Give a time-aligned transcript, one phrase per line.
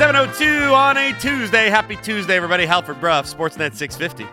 [0.00, 1.68] 702 on a Tuesday.
[1.68, 2.64] Happy Tuesday, everybody.
[2.64, 4.26] Halford Bruff, Sportsnet 650.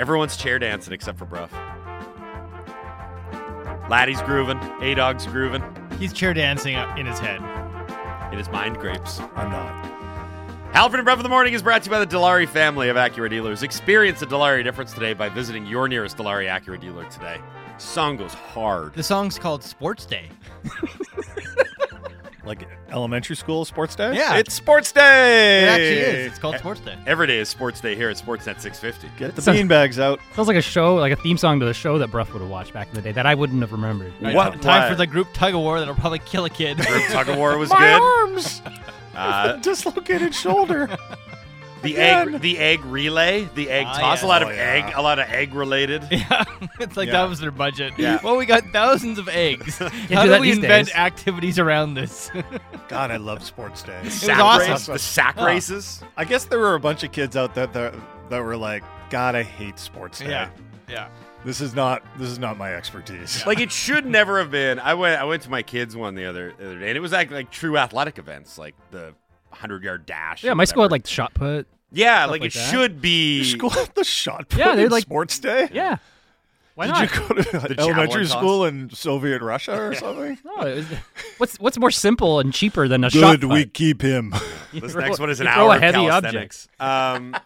[0.00, 1.52] Everyone's chair dancing except for Bruff.
[3.90, 4.58] Laddie's grooving.
[4.80, 5.62] A Dog's grooving.
[5.98, 7.42] He's chair dancing in his head.
[8.32, 9.20] In his mind grapes.
[9.36, 9.84] I'm not.
[10.72, 12.96] Halford and Bruff of the Morning is brought to you by the Dilawri family of
[12.96, 13.62] Acura dealers.
[13.62, 17.38] Experience the Dilawri difference today by visiting your nearest Dilawri Acura dealer today.
[17.76, 18.94] Song goes hard.
[18.94, 20.30] The song's called Sports Day.
[22.44, 24.14] Like elementary school sports day?
[24.16, 24.34] Yeah.
[24.36, 25.62] It's sports day.
[25.62, 26.26] It actually is.
[26.32, 26.96] It's called Sports Day.
[27.06, 29.08] Every day is sports day here at Sportsnet 650.
[29.16, 30.20] Get the beanbags out.
[30.32, 32.50] Feels like a show, like a theme song to the show that Bruff would have
[32.50, 34.12] watched back in the day that I wouldn't have remembered.
[34.20, 34.88] What- Time what?
[34.90, 36.78] for the group tug of war that'll probably kill a kid.
[36.78, 38.02] Group tug of war was My good.
[38.02, 38.62] arms.
[39.14, 40.88] Uh, Dislocated shoulder.
[41.82, 42.34] the Again.
[42.36, 44.02] egg, the egg relay, the egg Ah, toss.
[44.18, 44.22] yes.
[44.22, 44.58] A lot of Oh, yeah.
[44.86, 46.02] egg, a lot of egg related.
[46.10, 46.44] yeah,
[46.80, 47.12] it's like Yeah.
[47.22, 47.92] that was their budget.
[47.98, 48.18] Yeah.
[48.22, 49.78] Well, we got thousands of eggs.
[49.78, 50.96] How do do that we these invent days.
[50.96, 52.30] activities around this?
[52.88, 54.08] God, I love sports day.
[54.08, 54.70] Sack awesome.
[54.72, 55.44] race, the sack Oh.
[55.46, 56.02] races.
[56.16, 57.94] I guess there were a bunch of kids out there that,
[58.30, 60.30] that were like, God, I hate sports day.
[60.30, 60.48] yeah,
[60.88, 61.08] yeah.
[61.44, 63.44] This is not this is not my expertise.
[63.44, 64.78] Like it should never have been.
[64.78, 67.00] I went, I went to my kids one the other, the other day, and it
[67.00, 69.12] was like like true athletic events, like the
[69.52, 70.42] hundred yard dash.
[70.44, 71.02] Yeah, my school had whatever.
[71.02, 71.66] like shot put.
[71.92, 72.70] yeah, like, like it that.
[72.70, 73.36] should be.
[73.38, 75.68] Your school had the shot put Yeah, they're like- sports day.
[75.72, 75.98] Yeah.
[76.74, 77.02] Why Did not?
[77.02, 78.32] you go to javelin elementary toss?
[78.32, 80.38] school in Soviet Russia or something?
[80.42, 80.86] No, was-
[81.36, 83.50] what's what's more simple and cheaper than a shot Good, put?
[83.54, 84.32] we keep him.
[84.72, 86.66] You This next one is an hour a of heavy calisthenics.
[86.80, 87.36] Um,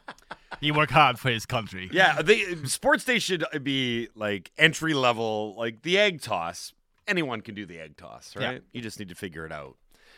[0.60, 1.90] He worked hard for his country.
[1.92, 6.72] yeah, the sports day should be like entry level, like the egg toss.
[7.08, 8.42] Anyone can do the egg toss, right?
[8.52, 8.58] Yeah.
[8.72, 9.74] You just need to figure it out.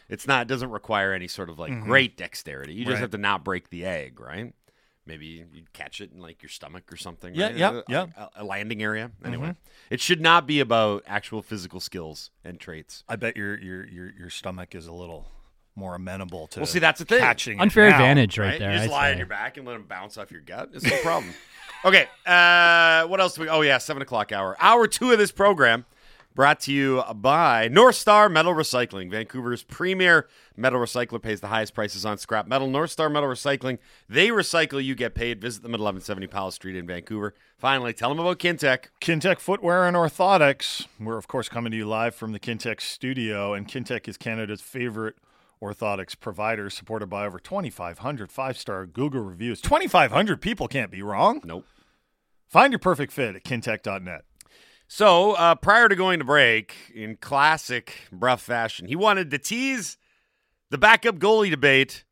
[0.09, 1.89] It's not it doesn't require any sort of like Mm-hmm.
[1.89, 2.73] great dexterity.
[2.75, 3.01] You just Right.
[3.01, 4.55] have to not break the egg, right?
[5.07, 7.35] Maybe you catch it in like your stomach or something.
[7.35, 7.57] Yeah, right?
[7.57, 8.07] yeah, A- yeah.
[8.07, 8.21] Mm-hmm.
[8.21, 9.11] A, a landing area.
[9.25, 9.55] Anyway,
[9.91, 13.05] it should not be about actual physical skills and traits.
[13.09, 15.27] I bet your your your your stomach is a little
[15.75, 17.21] more amenable to Well, see, that's the thing.
[17.21, 17.97] catching Unfair now.
[17.97, 18.59] advantage right, right?
[18.59, 18.71] there.
[18.73, 19.13] You just I'd lie say.
[19.13, 20.71] on your back and let them bounce off your gut.
[20.75, 21.33] It's no problem.
[21.85, 22.07] okay.
[22.27, 23.49] Uh, what else do we?
[23.49, 24.57] Oh yeah, seven o'clock hour.
[24.61, 25.87] Hour two of this program
[26.39, 31.75] brought to you by North Star Metal Recycling, Vancouver's premier metal recycler, pays the highest
[31.75, 32.69] prices on scrap metal.
[32.69, 33.79] North Star Metal Recycling.
[34.09, 34.83] They recycle.
[34.83, 35.41] You get paid.
[35.41, 37.35] Visit them at 1170 Powell Street in Vancouver.
[37.57, 38.85] Finally, tell them about Kintec.
[39.01, 40.87] Kintec Footwear and Orthotics.
[41.01, 44.61] We're, of course, coming to you live from the Kintec studio, and Kintec is Canada's
[44.61, 45.17] favorite
[45.61, 49.61] orthotics provider, supported by over 2,500 five star Google reviews.
[49.61, 51.41] 2,500 people can't be wrong.
[51.43, 51.67] Nope.
[52.47, 54.25] Find your perfect fit at kintec.net.
[54.89, 59.99] So uh, prior to going to break, in classic Bruff fashion, he wanted to tease
[60.71, 62.05] the backup goalie debate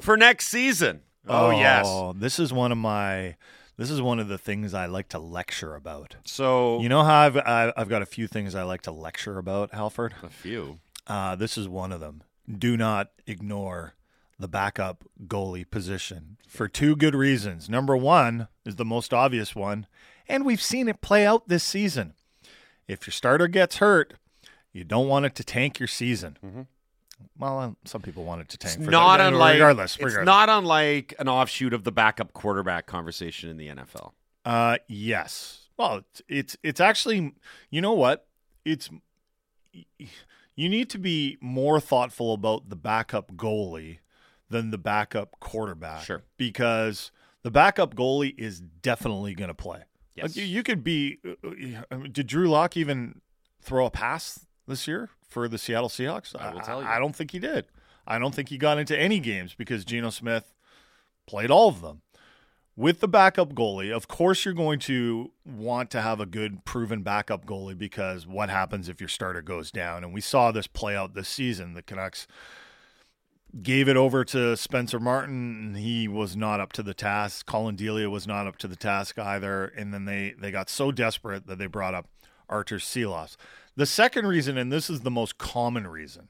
[0.00, 1.00] for next season.
[1.26, 1.88] Oh, yes.
[2.16, 3.36] This is one of my.
[3.76, 6.16] This is one of the things I like to lecture about.
[6.24, 9.38] So You know how I've I- I've got a few things I like to lecture
[9.38, 10.14] about, Halford.
[10.22, 10.80] a few.
[11.06, 12.22] Uh, this is one of them.
[12.50, 13.94] Do not ignore
[14.38, 17.68] the backup goalie position for two good reasons.
[17.68, 19.86] Number one is the most obvious one,
[20.28, 22.14] and we've seen it play out this season.
[22.90, 24.14] If your starter gets hurt,
[24.72, 26.66] you don't want it to tank your season.
[27.38, 28.74] Well, uh, some people want it to tank.
[28.74, 28.82] Mm-hmm.
[28.82, 29.96] It's for not unlike regardless.
[30.00, 34.12] It's not unlike an offshoot of the backup quarterback conversation in the NFL.
[34.44, 35.68] Uh, yes.
[35.76, 37.34] Well, it's, it's it's actually,
[37.70, 38.26] you know what?
[38.64, 38.90] It's
[39.72, 43.98] you need to be more thoughtful about the backup goalie
[44.48, 46.04] than the backup quarterback.
[46.04, 46.22] Sure.
[46.36, 47.12] Because
[47.42, 49.84] the backup goalie is definitely going to play.
[50.22, 50.36] Yes.
[50.36, 51.18] Like, you, you could be.
[51.26, 53.20] uh, I mean, did Drew Lock even
[53.60, 56.34] throw a pass this year for the Seattle Seahawks?
[56.38, 56.88] I will tell you.
[56.88, 57.66] I don't think he did.
[58.06, 60.54] I don't think he got into any games because Geno Smith
[61.26, 62.02] played all of them.
[62.76, 67.02] With the backup goalie, of course, you're going to want to have a good, proven
[67.02, 70.02] backup goalie because what happens if your starter goes down?
[70.02, 71.74] And we saw this play out this season.
[71.74, 72.26] The Canucks
[73.62, 75.60] gave it over to Spencer Martin.
[75.60, 77.46] And he was not up to the task.
[77.46, 79.66] Collin Delia was not up to the task either.
[79.66, 82.08] And then they, they got so desperate that they brought up
[82.48, 83.36] Artur Silovs.
[83.76, 86.28] The second reason, and this is the most common reason,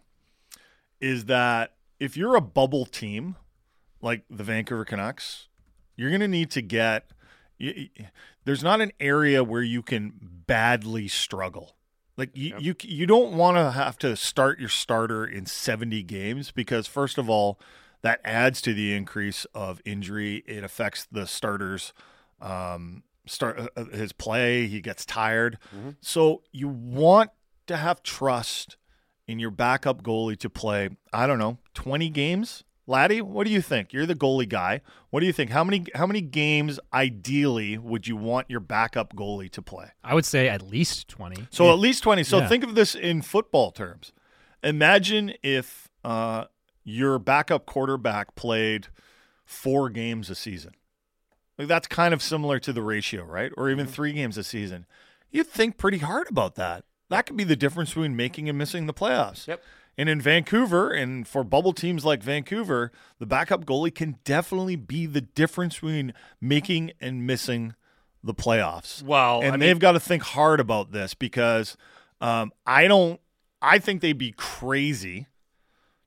[1.01, 3.37] is that if you're a bubble team
[4.01, 5.49] like the Vancouver Canucks,
[5.97, 7.11] you're going to need to get.
[7.59, 7.89] You,
[8.45, 10.13] there's not an area where you can
[10.47, 11.77] badly struggle.
[12.21, 16.51] Like you, you, you don't want to have to start your starter in 70 games
[16.51, 17.59] because first of all,
[18.03, 20.45] that adds to the increase of injury.
[20.47, 21.95] It affects the starter's
[22.39, 24.67] um, start uh, his play.
[24.67, 25.57] He gets tired.
[26.03, 27.31] So you want
[27.69, 28.77] to have trust
[29.27, 30.91] in your backup goalie to play.
[31.15, 32.65] I don't know, 20 games.
[32.87, 33.93] Laddie, what do you think?
[33.93, 34.81] You're the goalie guy.
[35.11, 35.50] What do you think?
[35.50, 39.91] How many how many games ideally would you want your backup goalie to play?
[40.03, 41.47] I would say at least twenty.
[41.50, 42.25] So at least 20.
[42.25, 42.49] So Yeah.
[42.49, 44.12] think of this in football terms.
[44.62, 46.44] Imagine if uh,
[46.85, 48.88] your backup quarterback played
[49.44, 50.73] four games a season.
[51.59, 53.53] Like that's kind of similar to the ratio, right?
[53.56, 54.87] Or even three games a season.
[55.31, 56.85] You'd think pretty hard about that.
[57.09, 59.47] That could be the difference between making and missing the playoffs.
[59.47, 59.62] Yep.
[60.00, 65.05] And in Vancouver, and for bubble teams like Vancouver, the backup goalie can definitely be
[65.05, 67.75] the difference between making and missing
[68.25, 69.02] the playoffs.
[69.02, 71.76] Well, and I mean- they've got to think hard about this because
[72.23, 73.20] um, I don't.
[73.61, 75.26] I think they'd be crazy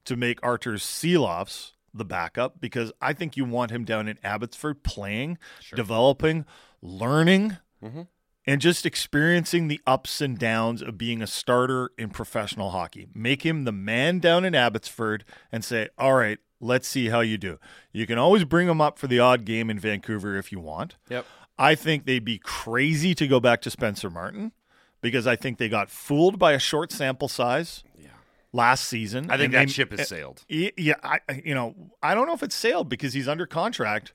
[0.06, 4.82] to make Artur Silovs the backup because I think you want him down in Abbotsford
[4.82, 5.38] playing,
[5.76, 6.46] developing,
[6.82, 7.58] learning,
[8.46, 13.08] and just experiencing the ups and downs of being a starter in professional hockey.
[13.14, 17.38] Make him the man down in Abbotsford and say, all right, let's see how you
[17.38, 17.58] do.
[17.92, 20.96] You can always bring him up for the odd game in Vancouver if you want.
[21.10, 21.26] Yep.
[21.58, 24.52] I think they'd be crazy to go back to Spencer Martin
[25.02, 27.84] because I think they got fooled by a short sample size
[28.52, 29.30] last season.
[29.32, 30.46] I think that they- ship has eh, sailed.
[30.48, 34.14] Yeah, I I- you know I don't know if it's sailed because he's under contract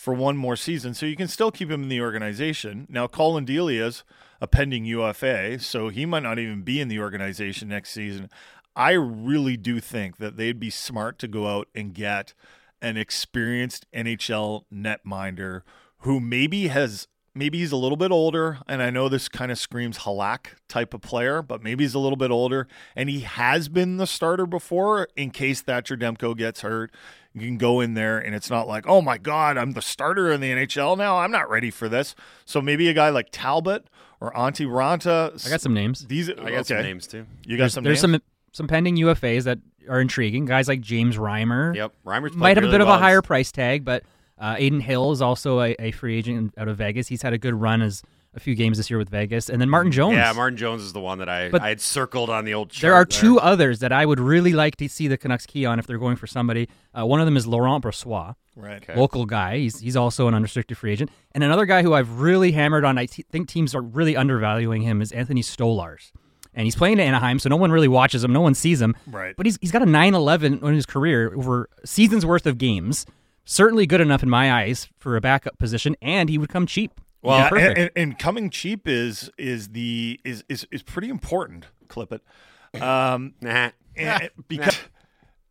[0.00, 2.86] for one more season, so you can still keep him in the organization.
[2.88, 4.02] Now, Collin Delia's
[4.40, 8.30] a pending UFA, so he might not even be in the organization next season.
[8.74, 12.32] I really do think that they'd be smart to go out and get
[12.80, 15.60] an experienced NHL netminder
[15.98, 19.58] who maybe has maybe he's a little bit older and I know this kind of
[19.58, 22.66] screams Halak type of player, but maybe he's a little bit older
[22.96, 26.90] and he has been the starter before in case Thatcher Demko gets hurt.
[27.34, 30.32] You can go in there and it's not like, "Oh my god, I'm the starter
[30.32, 31.18] in the NHL now.
[31.18, 33.86] I'm not ready for this." So maybe a guy like Talbot
[34.20, 35.46] or Antti Raanta.
[35.46, 36.06] I got some names.
[36.06, 36.62] these I got okay.
[36.64, 37.26] some names too.
[37.46, 38.14] You got There's, some there's names?
[38.14, 38.22] some
[38.52, 40.44] some pending UFAs that are intriguing.
[40.44, 41.92] Guys like James Reimer Yep.
[42.04, 42.94] Reimer's might have really a bit well.
[42.94, 44.02] of a higher price tag, but
[44.38, 47.08] uh, Adin Hill is also a, a free agent out of Vegas.
[47.08, 48.02] He's had a good run as
[48.34, 50.14] a few games this year with Vegas, and then Martin Jones.
[50.16, 52.70] Yeah, Martin Jones is the one that I But I had circled on the old.
[52.70, 53.20] Chart There are there.
[53.20, 55.98] two others that I would really like to see the Canucks key on if they're
[55.98, 56.68] going for somebody.
[56.96, 58.82] Uh, one of them is Laurent Brossoit, right.
[58.82, 58.94] Okay.
[58.98, 59.58] local guy.
[59.58, 62.98] He's he's also an unrestricted free agent, and another guy who I've really hammered on.
[62.98, 66.12] I t- think teams are really undervaluing him is Anthony Stolarz,
[66.54, 68.94] and he's playing at Anaheim, so no one really watches him, no one sees him.
[69.08, 69.34] Right.
[69.36, 73.06] But he's he's got a 9-11 in his career over seasons worth of games.
[73.44, 77.00] Certainly good enough in my eyes for a backup position, and he would come cheap.
[77.22, 77.78] Well, Yeah, and, perfect.
[77.78, 81.66] and, and coming cheap is is the is is, is pretty important.
[81.88, 83.70] Clip it, um, Nah.
[83.96, 84.78] and, because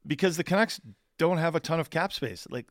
[0.08, 0.80] because the Canucks
[1.18, 2.48] don't have a ton of cap space.
[2.50, 2.66] Like,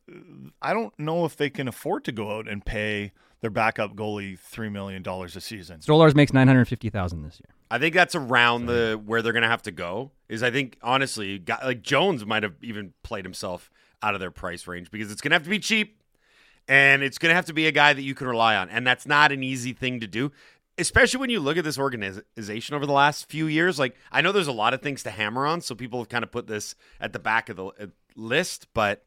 [0.61, 3.11] I don't know if they can afford to go out and pay
[3.41, 5.79] their backup goalie three million dollars a season.
[5.79, 7.55] Stolarz makes nine hundred fifty thousand this year.
[7.71, 10.11] I think that's around the where they're going to have to go.
[10.27, 13.69] Is I think honestly, like Jones might have even played himself
[14.01, 15.98] out of their price range because it's going to have to be cheap,
[16.69, 18.87] and it's going to have to be a guy that you can rely on, and
[18.87, 20.31] that's not an easy thing to do.
[20.77, 24.31] Especially when you look at this organization over the last few years, like I know
[24.31, 26.75] there's a lot of things to hammer on, so people have kind of put this
[27.01, 29.03] at the back of the uh, list, but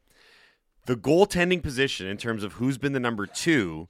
[0.85, 3.87] the goaltending position in terms of who's been the number two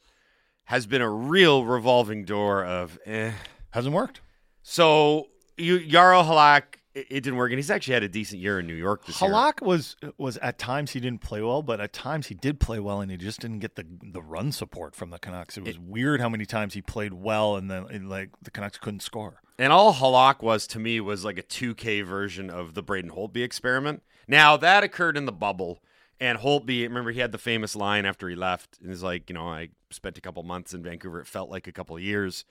[0.65, 3.31] has been a real revolving door of eh,
[3.71, 4.21] Hasn't worked.
[4.61, 5.27] so
[5.57, 8.67] you Jaro Halak, it, it didn't work, and he's actually had a decent year in
[8.67, 9.31] New York this year.
[9.31, 12.79] Halak was was at times he didn't play well, but at times he did play
[12.79, 15.57] well, and he just didn't get the the run support from the Canucks.
[15.57, 18.77] It was weird how many times he played well, and then and, like the Canucks
[18.77, 19.41] couldn't score.
[19.57, 23.43] And all Halak was to me was like a 2K version of the Braden Holtby
[23.43, 24.01] experiment.
[24.27, 25.81] Now that occurred in the bubble,
[26.19, 29.33] and Holtby, remember he had the famous line after he left, and he's like, you
[29.33, 31.19] know, I spent a couple months in Vancouver.
[31.21, 32.45] It felt like a couple of years.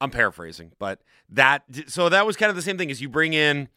[0.00, 3.32] I'm paraphrasing, but that so that was kind of the same thing as you bring
[3.32, 3.68] in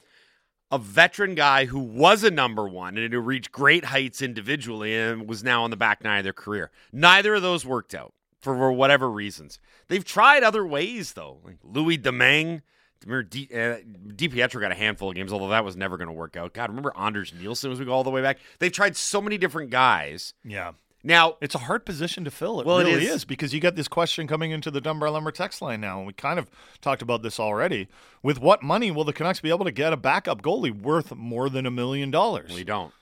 [0.72, 5.28] a veteran guy who was a number one and who reached great heights individually and
[5.28, 6.72] was now on the back nine of their career.
[6.92, 9.60] Neither of those worked out for whatever reasons.
[9.88, 12.64] They've tried other ways though, like Louis Domingue.
[13.06, 13.78] Remember, D, uh,
[14.60, 16.54] got a handful of games, although that was never going to work out.
[16.54, 18.40] God, remember Anders Nilsson as we go all the way back?
[18.60, 20.34] They've tried so many different guys.
[20.46, 20.72] Yeah,
[21.06, 22.62] Now, it's a hard position to fill.
[22.62, 23.16] It Well, it really is.
[23.16, 23.26] is.
[23.26, 26.14] because you got this question coming into the Dunbar Lumber text line now, and we
[26.14, 26.50] kind of
[26.82, 27.90] talked about this already.
[28.22, 31.50] With what money will the Canucks be able to get a backup goalie worth more
[31.50, 32.54] than a million dollars?
[32.54, 32.94] we don't.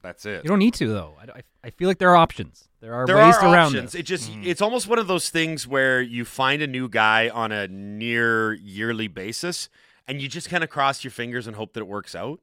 [0.00, 0.44] That's it.
[0.44, 1.14] You don't need to though.
[1.20, 2.68] I, I- I feel like there are options.
[2.80, 3.92] There are there ways are around options.
[3.92, 4.00] this.
[4.00, 4.42] It just hmm.
[4.44, 8.52] it's almost one of those things where you find a new guy on a near
[8.52, 9.70] yearly basis,
[10.06, 12.40] and you just kind of cross your fingers and hope that it works out.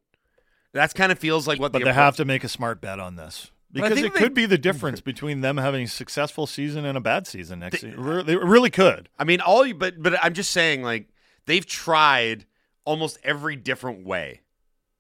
[0.74, 2.82] That's kind of feels like what But the they approach- have to make a smart
[2.82, 5.88] bet on this I because it they- could be the difference between them having a
[5.88, 7.96] successful season and a bad season next year.
[7.98, 9.10] Re- They really could.
[9.18, 11.08] I mean, all you, but but I'm just saying, like
[11.46, 12.46] they've tried
[12.86, 14.42] almost every different way,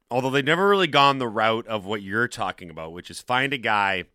[0.09, 3.53] although they've never really gone the route of what you're talking about, which is find
[3.53, 4.05] a guy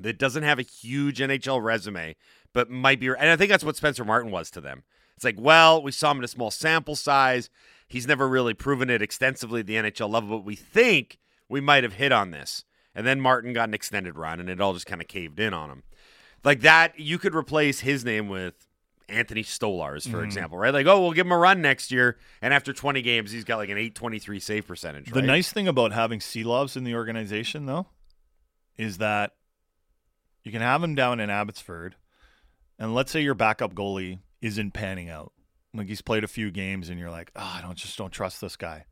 [0.00, 2.14] that doesn't have a huge NHL resume,
[2.52, 3.08] but might be.
[3.08, 4.84] And I think that's what Spencer Martin was to them.
[5.16, 7.50] It's like, well, we saw him in a small sample size.
[7.88, 11.82] He's never really proven it extensively at the NHL level, but we think we might
[11.82, 12.64] have hit on this.
[12.98, 15.54] And then Martin got an extended run, and it all just kind of caved in
[15.54, 15.84] on him.
[16.42, 18.54] Like that, you could replace his name with
[19.08, 20.10] Anthony Stolarz, Mm-hmm.
[20.10, 20.74] for example, right?
[20.74, 23.58] Like, oh, we'll give him a run next year, and after 20 games, he's got
[23.58, 25.12] like an 823 save percentage.
[25.12, 25.24] The right?
[25.24, 27.86] nice thing about having Silovs in the organization, though,
[28.76, 29.36] is that
[30.42, 31.94] you can have him down in Abbotsford,
[32.80, 35.32] and let's say your backup goalie isn't panning out.
[35.72, 38.40] Like he's played a few games, and you're like, oh, I don't just don't trust
[38.40, 38.86] this guy.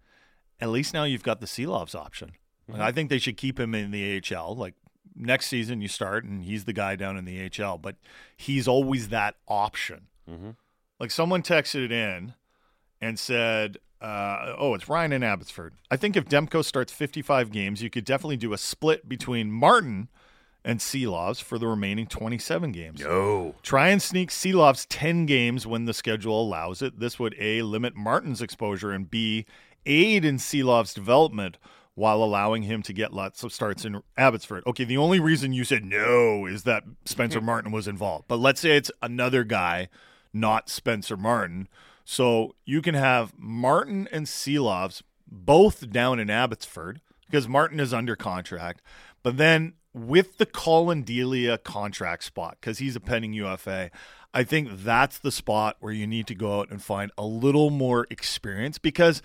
[0.61, 2.35] At least now you've got the Silovs option.
[2.69, 4.57] Like, I think they should keep him in the AHL.
[4.57, 4.75] Like
[5.15, 7.97] next season, you start, and he's the guy down in the AHL, but
[8.37, 10.09] he's always that option.
[10.99, 12.35] Like someone texted it in
[13.01, 17.83] and said, uh, "Oh, it's Ryan in Abbotsford." I think if Demko starts 55 games,
[17.83, 20.09] you could definitely do a split between Martin
[20.65, 23.01] and Silovs for the remaining 27 games.
[23.01, 23.55] No.
[23.63, 26.99] Try and sneak Silovs 10 games when the schedule allows it.
[26.99, 29.47] This would a limit Martin's exposure and b
[29.87, 31.59] aid in Silovs' development
[31.97, 34.63] while allowing him to get lots of starts in Abbotsford.
[34.67, 37.47] Okay, the only reason you said no is that Spencer hmm.
[37.47, 38.27] Martin was involved.
[38.29, 39.89] But let's say it's another guy,
[40.33, 41.69] not Spencer Martin.
[42.05, 48.15] So you can have Martin and Silovs both down in Abbotsford because Martin is under
[48.15, 48.83] contract.
[49.23, 53.91] But then with the Collin Delia contract spot, because he's a pending UFA,
[54.35, 57.71] I think that's the spot where you need to go out and find a little
[57.71, 59.23] more experience because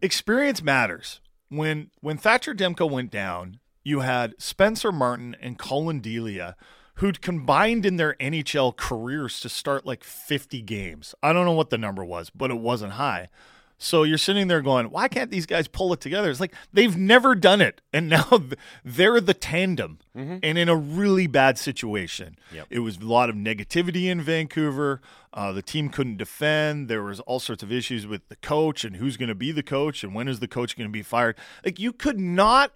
[0.00, 1.20] experience matters.
[1.48, 6.56] When when Thatcher Demko went down, you had Spencer Martin and Collin Delia
[6.96, 11.14] who'd combined in their NHL careers to start like 50 games.
[11.22, 13.28] I don't know what the number was, but it wasn't high.
[13.78, 16.30] So you're sitting there going, why can't these guys pull it together?
[16.30, 17.80] It's like they've never done it.
[17.92, 18.42] And now
[18.84, 22.36] they're the tandem and in a really bad situation.
[22.52, 22.68] Yep.
[22.70, 25.00] It was a lot of negativity in Vancouver.
[25.32, 26.88] Uh, the team couldn't defend.
[26.88, 29.62] There was all sorts of issues with the coach and who's going to be the
[29.62, 31.36] coach and when is the coach going to be fired.
[31.64, 32.72] Like you could not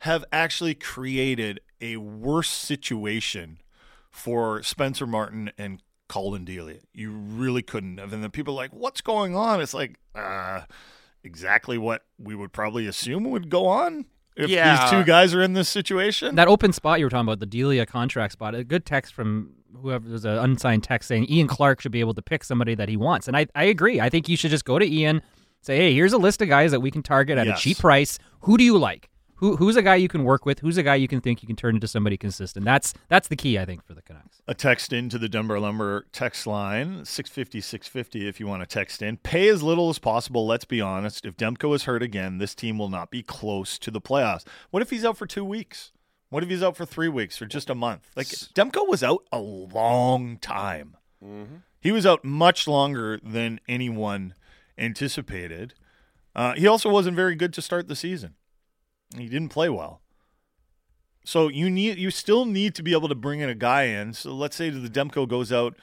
[0.00, 3.58] have actually created a worse situation
[4.10, 6.78] for Spencer Martin and Collin Delia.
[6.92, 8.12] You really couldn't have.
[8.12, 9.60] And then people are like, what's going on?
[9.60, 10.62] It's like, uh,
[11.24, 14.80] exactly what we would probably assume would go on if Yeah.
[14.82, 16.34] these two guys are in this situation.
[16.36, 19.54] That open spot you were talking about, the Delia contract spot, a good text from
[19.80, 22.88] whoever there's an unsigned text saying Ian Clark should be able to pick somebody that
[22.88, 23.28] he wants.
[23.28, 24.00] And I, I agree.
[24.00, 25.20] I think you should just go to Ian,
[25.60, 27.58] say, hey, here's a list of guys that we can target at Yes.
[27.58, 28.18] a cheap price.
[28.42, 29.10] Who do you like?
[29.36, 30.60] Who, who's a guy you can work with?
[30.60, 32.64] Who's a guy you can think you can turn into somebody consistent?
[32.64, 34.40] That's that's the key, I think, for the Canucks.
[34.48, 39.02] a text into the Dunbar Lumber text line 650 650 if you want to text
[39.02, 39.18] in.
[39.18, 40.46] Pay as little as possible.
[40.46, 41.26] Let's be honest.
[41.26, 44.44] If Demko is hurt again, this team will not be close to the playoffs.
[44.70, 45.92] What if he's out for two weeks?
[46.30, 48.10] What if he's out for three weeks or just a month?
[48.16, 50.96] Like Demko was out a long time.
[51.80, 54.34] He was out much longer than anyone
[54.78, 55.74] anticipated.
[56.34, 58.34] Uh, he also wasn't very good to start the season.
[59.16, 60.00] He didn't play well.
[61.24, 64.12] So you need you still need to be able to bring in a guy in.
[64.12, 65.76] So let's say the Demko goes out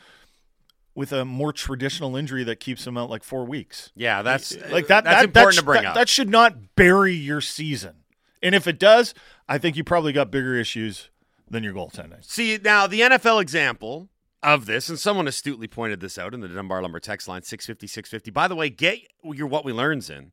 [0.95, 3.91] with a more traditional injury that keeps him out like four weeks.
[3.95, 5.03] Yeah, that's Like that.
[5.03, 5.95] That's that, important that, to bring that, up.
[5.95, 7.95] That should not bury your season.
[8.41, 9.13] And if it does,
[9.47, 11.09] I think you probably got bigger issues
[11.49, 12.23] than your goaltending.
[12.23, 14.09] See, now the NFL example
[14.41, 17.87] of this, and someone astutely pointed this out in the Dunbar Lumber text line 650
[17.87, 18.31] 650.
[18.31, 20.31] By the way, get your What We Learns in.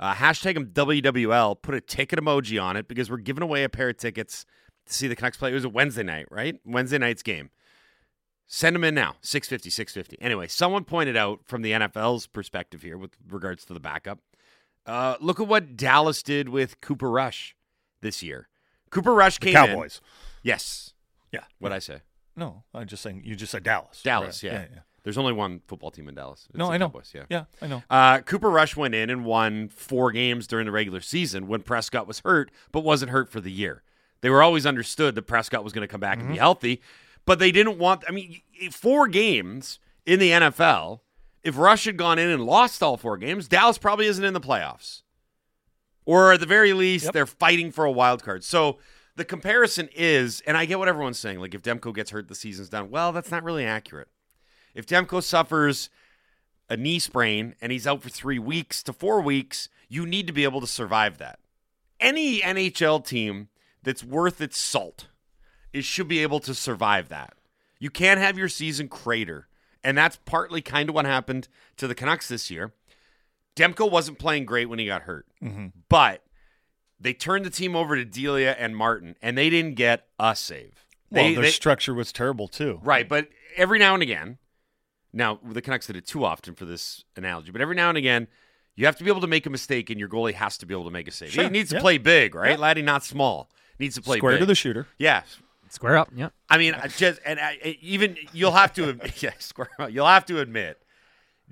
[0.00, 3.68] Uh, hashtag them WWL, put a ticket emoji on it because we're giving away a
[3.68, 4.44] pair of tickets
[4.86, 5.50] to see the Canucks play.
[5.50, 6.56] It was a Wednesday night, right?
[6.64, 7.50] Wednesday night's game.
[8.46, 10.20] Send them in now, 650 650.
[10.22, 14.18] Anyway, someone pointed out from the NFL's perspective here with regards to the backup.
[14.84, 17.56] Uh, look at what Dallas did with Cooper Rush
[18.02, 18.48] this year.
[18.90, 19.66] Cooper Rush The came in.
[19.68, 20.00] Cowboys.
[20.42, 20.92] Yes.
[21.32, 21.44] Yeah.
[21.58, 22.02] What I say?
[22.36, 23.22] No, I'm just saying.
[23.24, 24.02] You just said Dallas.
[24.02, 24.52] Dallas, Right.
[24.52, 24.58] yeah.
[24.60, 24.80] yeah, yeah.
[25.04, 26.46] There's only one football team in Dallas.
[26.48, 26.86] It's No, the I know.
[26.86, 27.24] Cowboys, yeah.
[27.28, 27.82] Yeah, I know.
[27.90, 32.06] Uh, Cooper Rush went in and won four games during the regular season when Prescott
[32.06, 33.82] was hurt, but wasn't hurt for the year.
[34.22, 36.80] They were always understood that Prescott was going to come back and be healthy,
[37.26, 38.02] but they didn't want.
[38.08, 41.00] I mean, four games in the NFL.
[41.42, 44.40] If Rush had gone in and lost all four games, Dallas probably isn't in the
[44.40, 45.02] playoffs,
[46.06, 47.12] or at the very least, Yep.
[47.12, 48.42] they're fighting for a wild card.
[48.44, 48.78] So
[49.16, 51.40] the comparison is, and I get what everyone's saying.
[51.40, 52.88] Like if Demko gets hurt, the season's done.
[52.90, 54.08] Well, that's not really accurate.
[54.74, 55.88] If Demko suffers
[56.68, 60.32] a knee sprain and he's out for three weeks to four weeks, you need to
[60.32, 61.38] be able to survive that.
[62.00, 63.48] Any NHL team
[63.82, 65.08] that's worth its salt
[65.72, 67.34] is should be able to survive that.
[67.78, 69.48] You can't have your season crater.
[69.82, 72.72] And that's partly kind of what happened to the Canucks this year.
[73.54, 75.66] Demko wasn't playing great when he got hurt, mm-hmm.
[75.88, 76.24] but
[76.98, 80.86] they turned the team over to Delia and Martin, and they didn't get a save.
[81.10, 82.80] Well, They- their they- structure was terrible too.
[82.82, 84.38] Right, but every now and again,
[85.14, 88.26] now the Canucks did it too often for this analogy, but every now and again,
[88.76, 90.74] You have to be able to make a mistake, and your goalie has to be
[90.74, 91.30] able to make a save.
[91.30, 91.80] Sure, He needs to yeah.
[91.80, 92.50] play big, right?
[92.52, 92.56] Yeah.
[92.56, 93.48] Laddie, not small.
[93.78, 94.40] Needs to play Square big.
[94.40, 94.86] to the shooter.
[94.98, 95.22] yeah.
[95.70, 96.08] Square up.
[96.14, 96.28] Yeah.
[96.50, 99.90] I mean, just and I, I- even you'll have to yeah, square up.
[99.92, 100.80] You'll have to admit,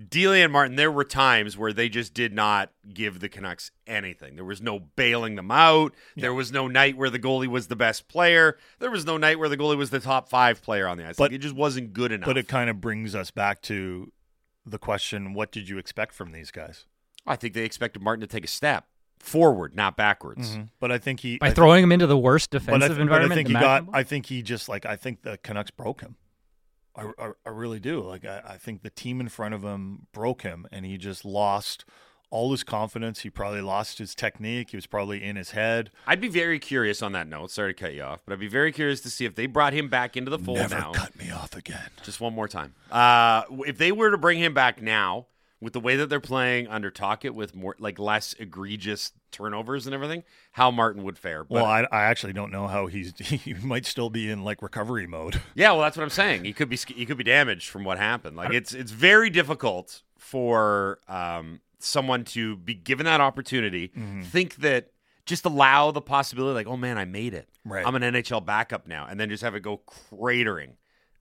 [0.08, 0.76] Delia and Martin.
[0.76, 4.36] There were times where they just did not give the Canucks anything.
[4.36, 5.94] There was no bailing them out.
[6.16, 8.56] There was no night where the goalie was the best player.
[8.78, 11.16] There was no night where the goalie was the top five player on the ice.
[11.16, 12.26] But- like, it just wasn't good enough.
[12.26, 14.10] But it kind of brings us back to
[14.64, 16.86] the question: What did you expect from these guys?
[17.26, 18.86] I think they expected Martin to take a step
[19.18, 20.50] forward, not backwards.
[20.52, 20.62] Mm-hmm.
[20.80, 22.96] But I think he By I throwing him into the worst But I, defensive th-
[22.96, 23.84] but I environment think he got.
[23.92, 24.86] I think he just like.
[24.86, 26.16] I think the Canucks broke him.
[26.96, 28.00] I, I, I really do.
[28.02, 31.24] Like I, I think the team in front of him broke him, and he just
[31.24, 31.84] lost
[32.30, 33.20] all his confidence.
[33.20, 34.70] He probably lost his technique.
[34.70, 35.90] He was probably in his head.
[36.06, 37.50] I'd be very curious on that note.
[37.50, 39.72] Sorry to cut you off, but I'd be very curious to see if they brought
[39.74, 40.92] him back into the fold Never now.
[40.92, 41.90] cut me off again.
[42.02, 42.74] Just one more time.
[42.90, 45.26] Uh, if they were to bring him back now,
[45.62, 49.94] with the way that they're playing under Tocchet, with more like less egregious turnovers and
[49.94, 51.44] everything, how Martin would fare.
[51.44, 53.12] But Well, I, I actually don't know how he's.
[53.22, 55.40] He might still be in like recovery mode.
[55.54, 56.44] yeah, well, that's what I'm saying.
[56.44, 58.36] He could be he could be damaged from what happened.
[58.36, 64.22] Like it's it's very difficult for um, someone to be given that opportunity, Mm-hmm.
[64.22, 64.90] think that
[65.24, 67.48] just allow the possibility, like, oh man, I made it.
[67.64, 67.86] Right.
[67.86, 70.72] I'm an NHL backup now, and then just have it go cratering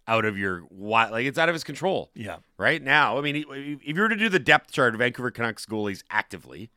[0.07, 2.11] out of your wi- like it's out of his control.
[2.15, 2.37] Yeah.
[2.57, 3.17] right now.
[3.17, 6.71] I mean, if you were to do the depth chart of Vancouver Canucks goalies actively,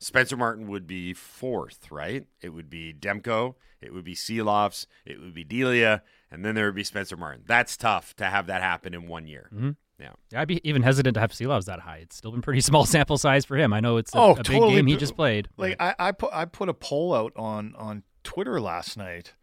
[0.00, 2.26] Spencer Martin would be fourth, right?
[2.40, 6.64] It would be Demko, it would be Silovs, it would be Delia, and then there
[6.66, 7.44] would be Spencer Martin.
[7.46, 9.48] That's tough to have that happen in one year.
[9.54, 9.76] Mhm.
[10.00, 10.12] Yeah.
[10.32, 11.98] Yeah, I'd be even hesitant to have Silovs that high.
[11.98, 13.72] It's still been pretty small sample size for him.
[13.72, 14.74] I know it's a, Oh, a big totally.
[14.74, 15.48] game he just played.
[15.56, 19.34] Like I, I put I put a poll out on on Twitter last night,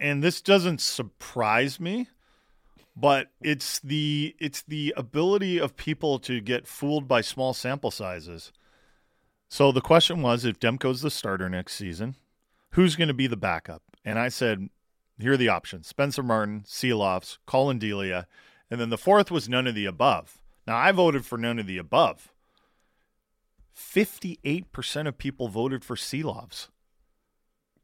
[0.00, 2.08] and this doesn't surprise me,
[2.96, 8.52] but it's the it's the ability of people to get fooled by small sample sizes.
[9.48, 12.16] So the question was, if Demko's the starter next season,
[12.70, 13.82] who's going to be the backup?
[14.04, 14.70] And I said,
[15.18, 18.26] here are the options: Spencer Martin, Silovs, Collin Delia,
[18.70, 20.40] and then the fourth was none of the above.
[20.66, 22.32] Now I voted for none of the above.
[23.76, 26.68] 58% of people voted for Silovs.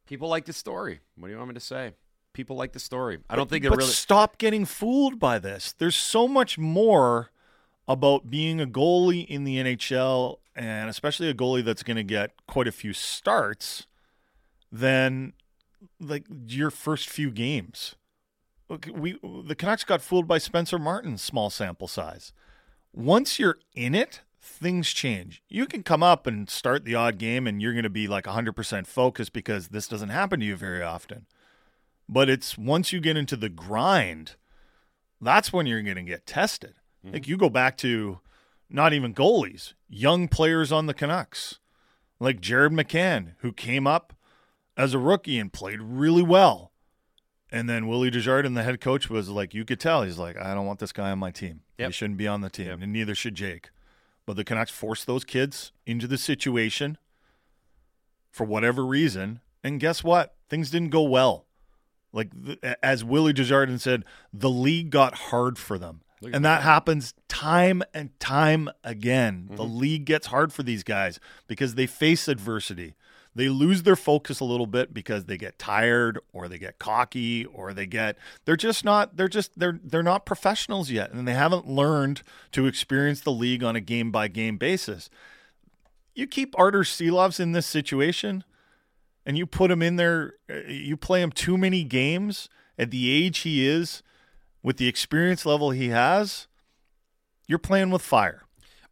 [0.07, 1.01] People like the story.
[1.17, 1.93] What do you want me to say?
[2.33, 3.19] People like the story.
[3.29, 3.91] I don't think it but really.
[3.91, 5.73] stop getting fooled by this.
[5.73, 7.31] There's so much more
[7.89, 12.33] about being a goalie in the NHL, and especially a goalie that's going to get
[12.47, 13.87] quite a few starts,
[14.71, 15.33] than
[16.01, 17.97] like your first few games.
[18.69, 22.33] Look, we the Canucks got fooled by Spencer Martin's small sample size.
[22.93, 25.43] Once you're in it, things change.
[25.49, 28.25] You can come up and start the odd game, and you're going to be like
[28.25, 31.27] 100% focused because this doesn't happen to you very often.
[32.09, 34.37] But it's once you get into the grind,
[35.21, 36.75] that's when you're going to get tested.
[37.05, 37.15] Mm-hmm.
[37.15, 38.21] Like you go back to
[38.71, 41.59] not even goalies, young players on the Canucks,
[42.21, 44.15] like Jared McCann, who came up
[44.77, 46.73] as a rookie and played really well.
[47.51, 50.55] And then Willie Desjardins, the head coach, was like, you could tell, he's like, I
[50.55, 51.63] don't want this guy on my team.
[51.79, 52.79] He shouldn't be on the team, Yep.
[52.83, 53.71] and neither should Jake.
[54.27, 56.99] But the Canucks forced those kids into the situation
[58.31, 59.41] for whatever reason.
[59.65, 60.37] And guess what?
[60.51, 61.47] Things didn't go well.
[62.19, 66.01] Like the, as Willie Desjardins said, the league got hard for them.
[66.35, 69.47] And that happens time and time again.
[69.51, 69.79] The Mm-hmm.
[69.79, 72.95] league gets hard for these guys because they face adversity.
[73.37, 77.45] They lose their focus a little bit because they get tired or they get cocky
[77.45, 81.35] or they get they're just not they're just they're they're not professionals yet and they
[81.35, 85.09] haven't learned to experience the league on a game by game basis.
[86.17, 88.43] You keep Artur Silovs in this situation
[89.29, 93.11] and you put him in there uh, you play him too many games at the
[93.11, 94.03] age he is
[94.63, 96.49] with the experience level he has,
[97.47, 98.43] you're playing with fire.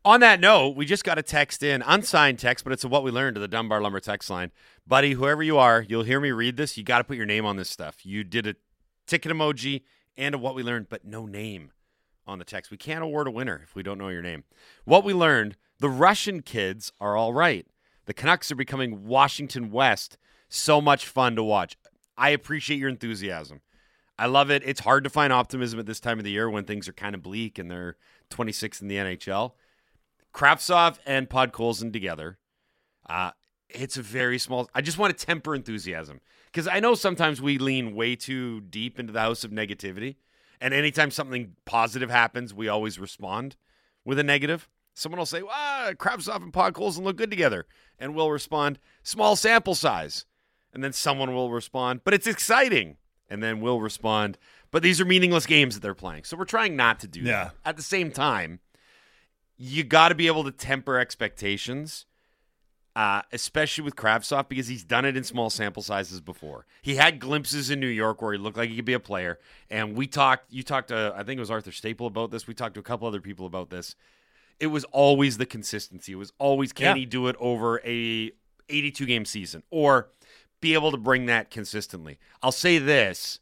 [0.05, 3.03] On that note, we just got a text in, unsigned text, but it's a what
[3.03, 4.53] we learned to the Dunbar Lumber text line.
[4.87, 6.77] Buddy, whoever you are, you'll hear me read this.
[6.77, 8.07] You got to put your name on this stuff.
[8.07, 8.55] You did a
[9.07, 9.83] ticket emoji
[10.17, 11.73] and a what we learned, but no name
[12.25, 12.71] on the text.
[12.71, 14.45] We can't award a winner if we don't know your name.
[14.85, 17.67] What we learned the Russian kids are all right.
[18.07, 20.17] The Canucks are becoming Washington West.
[20.49, 21.77] So much fun to watch.
[22.17, 23.61] I appreciate your enthusiasm.
[24.19, 24.63] I love it.
[24.65, 27.15] It's hard to find optimism at this time of the year when things are kind
[27.15, 27.97] of bleak and they're
[28.31, 29.53] 26 in the NHL.
[30.33, 32.39] Kravtsov and Podkolzin together.
[33.09, 33.33] Uh,
[33.69, 34.69] it's a very small.
[34.75, 38.99] I just want to temper enthusiasm because I know sometimes we lean way too deep
[38.99, 40.17] into the house of negativity,
[40.61, 43.57] and anytime something positive happens, we always respond
[44.05, 44.69] with a negative.
[44.95, 47.67] Someone will say, "Ah, Kravtsov and Podkolzin look good together,"
[47.99, 50.27] and we'll respond, "Small sample size,"
[50.77, 52.99] and then someone will respond, "But it's exciting,"
[53.31, 54.37] and then we'll respond,
[54.71, 57.45] "But these are meaningless games that they're playing." So we're trying not to do Yeah.
[57.45, 57.55] that.
[57.65, 58.61] At the same time,
[59.57, 62.05] you got to be able to temper expectations,
[62.95, 66.67] uh, especially with Kravtsov because he's done it in small sample sizes before.
[66.83, 69.39] He had glimpses in New York where he looked like he could be a player,
[69.71, 70.53] and we talked.
[70.53, 72.47] You talked to I think it was Arthur Staple about this.
[72.47, 73.97] We talked to a couple other people about this.
[74.61, 76.13] It was always the consistency.
[76.13, 77.01] It was always can Yeah.
[77.01, 78.31] he do it over a
[78.69, 80.09] 82 game season or
[80.61, 82.19] be able to bring that consistently.
[82.43, 83.41] I'll say this.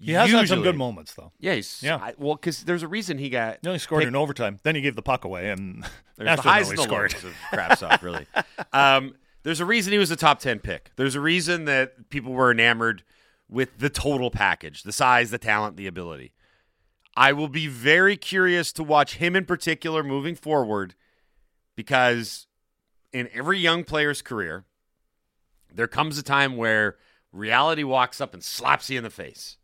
[0.00, 1.30] He has had some good moments though.
[1.38, 1.96] Yeah, he's, Yeah.
[1.96, 4.58] I, well, because there's a reason he got No, He scored picked- in overtime.
[4.64, 5.84] Then he gave the puck away, and
[6.16, 7.14] There's the highs he and the scored.
[7.14, 8.26] lows of Kravtsov, really.
[8.72, 10.90] Um, there's a reason he was a top 10 pick.
[10.96, 13.02] There's a reason that people were enamored
[13.48, 16.32] with the total package the size, the talent, the ability.
[17.16, 20.94] I will be very curious to watch him in particular moving forward
[21.76, 22.46] because
[23.12, 24.64] in every young player's career,
[25.74, 26.96] there comes a time where
[27.32, 29.56] reality walks up and slaps you in the face.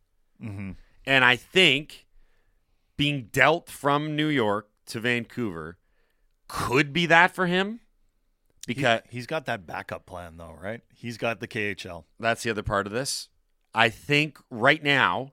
[0.42, 0.76] Mhm.
[1.04, 2.06] And I think
[2.96, 5.78] being dealt from New York to Vancouver
[6.48, 7.80] could be that for him
[8.66, 10.80] because He, has got that backup plan though, right?
[10.94, 12.04] He's got the KHL.
[12.18, 13.28] that's the other part of this.
[13.74, 15.32] I think right now,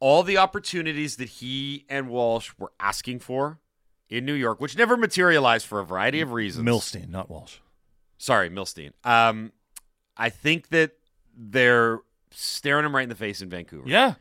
[0.00, 3.60] all the opportunities that he and Walsh were asking for
[4.08, 6.68] in New York, which never materialized for a variety of reasons.
[6.68, 7.58] Milstein, not Walsh.
[8.18, 8.92] Sorry, Milstein.
[9.04, 9.52] Um,
[10.16, 10.92] I think that
[11.36, 12.00] they're
[12.30, 13.88] staring him right in the face in Vancouver.
[13.88, 14.14] Yeah,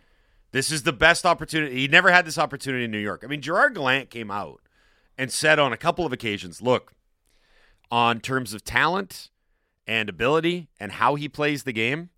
[0.51, 1.81] This is the best opportunity.
[1.81, 3.23] He never had this opportunity in New York.
[3.23, 4.61] I mean, Gerard Gallant came out
[5.17, 6.93] and said on a couple of occasions, look,
[7.91, 9.29] on terms of talent
[9.87, 12.09] and ability and how he plays the game,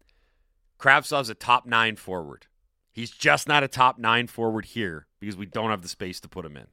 [0.79, 2.47] Kravtsov's a top nine forward.
[2.91, 6.29] He's just not a top nine forward here because we don't have the space to
[6.29, 6.67] put him in.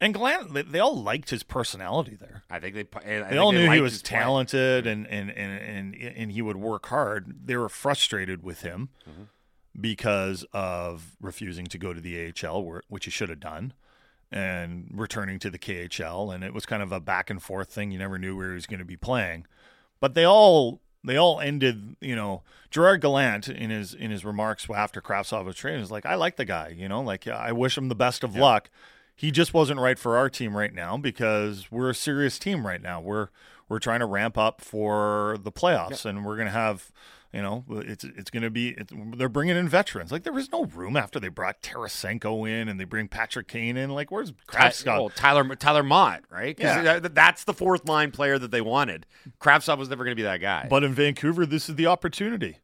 [0.00, 2.42] And Glenn, they, they all liked his personality there.
[2.50, 2.86] I think they.
[3.00, 6.56] I They think all knew he was talented and, and, and, and, and he would
[6.56, 7.46] work hard.
[7.46, 9.22] They were frustrated with him Mm-hmm.
[9.80, 13.72] because of refusing to go to the AHL, which he should have done,
[14.30, 16.34] and returning to the KHL.
[16.34, 17.90] And it was kind of a back and forth thing.
[17.90, 19.46] You never knew where he was going to be playing.
[20.00, 24.66] But they all they all ended, you know, Gerard Gallant in his in his remarks
[24.74, 27.76] after Kravtsov was traded was like, I like the guy, you know, like I wish
[27.78, 28.70] him the best of luck.
[29.18, 32.80] He just wasn't right for our team right now because we're a serious team right
[32.80, 33.00] now.
[33.00, 33.28] We're
[33.68, 36.92] we're trying to ramp up for the playoffs, and we're gonna have,
[37.32, 38.68] you know, it's it's gonna be.
[38.78, 40.12] It's, they're bringing in veterans.
[40.12, 43.76] Like there was no room after they brought Tarasenko in and they bring Patrick Kane
[43.76, 43.90] in.
[43.90, 44.86] Like where's Kravtsov?
[44.98, 46.56] well, Tyler Tyler Motte, right?
[46.56, 47.00] Yeah.
[47.00, 49.04] that- that's the fourth line player that they wanted.
[49.40, 50.68] Kravtsov was never going to be that guy.
[50.70, 52.58] But in Vancouver, this is the opportunity.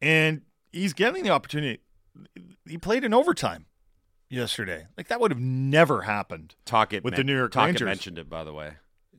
[0.00, 0.42] And
[0.72, 1.80] he's getting the opportunity.
[2.66, 3.66] He played in overtime
[4.28, 4.86] yesterday.
[4.96, 6.54] Like that would have never happened.
[6.64, 7.86] Tocchet with the New York Tocchet Rangers.
[7.86, 8.74] mentioned it by the way,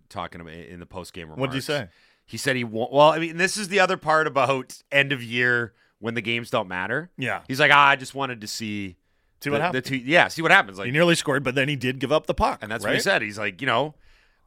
[0.09, 1.39] talking about in the post game remarks.
[1.39, 1.87] What did he say?
[2.25, 3.09] He said he wa- well.
[3.11, 6.67] I mean, this is the other part about end of year when the games don't
[6.67, 7.09] matter.
[7.17, 7.41] Yeah.
[7.47, 8.97] He's like, ah, I just wanted to see
[9.41, 9.83] See what the, happened.
[9.83, 10.77] The two, yeah, see what happens.
[10.77, 12.59] Like, he nearly scored, but then he did give up the puck.
[12.61, 12.91] and that's right?
[12.91, 13.21] what he said.
[13.21, 13.95] He's like, you know,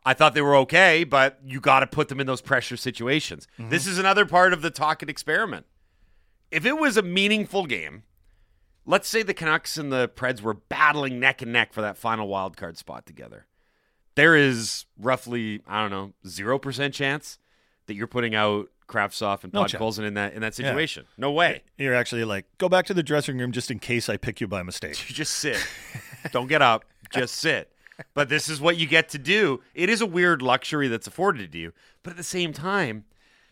[0.04, 3.46] I thought they were okay, but you got to put them in those pressure situations.
[3.58, 3.70] Mm-hmm.
[3.70, 5.66] This is another part of the Tocchet experiment.
[6.50, 8.02] If it was a meaningful game,
[8.86, 12.28] let's say the Canucks and the Preds were battling neck and neck for that final
[12.28, 13.46] wild card spot together.
[14.14, 17.38] There is roughly, I don't know, zero percent chance
[17.86, 21.06] that you're putting out Kravtsov and No Podkolzin in that in that situation.
[21.16, 21.62] No way.
[21.78, 24.48] You're actually like, go back to the dressing room just in case I pick you
[24.48, 25.08] by mistake.
[25.08, 25.64] You just sit.
[26.32, 26.84] Don't get up.
[27.12, 27.72] Just sit.
[28.14, 29.60] But this is what you get to do.
[29.74, 31.72] It is a weird luxury that's afforded to you.
[32.02, 33.04] But at the same time,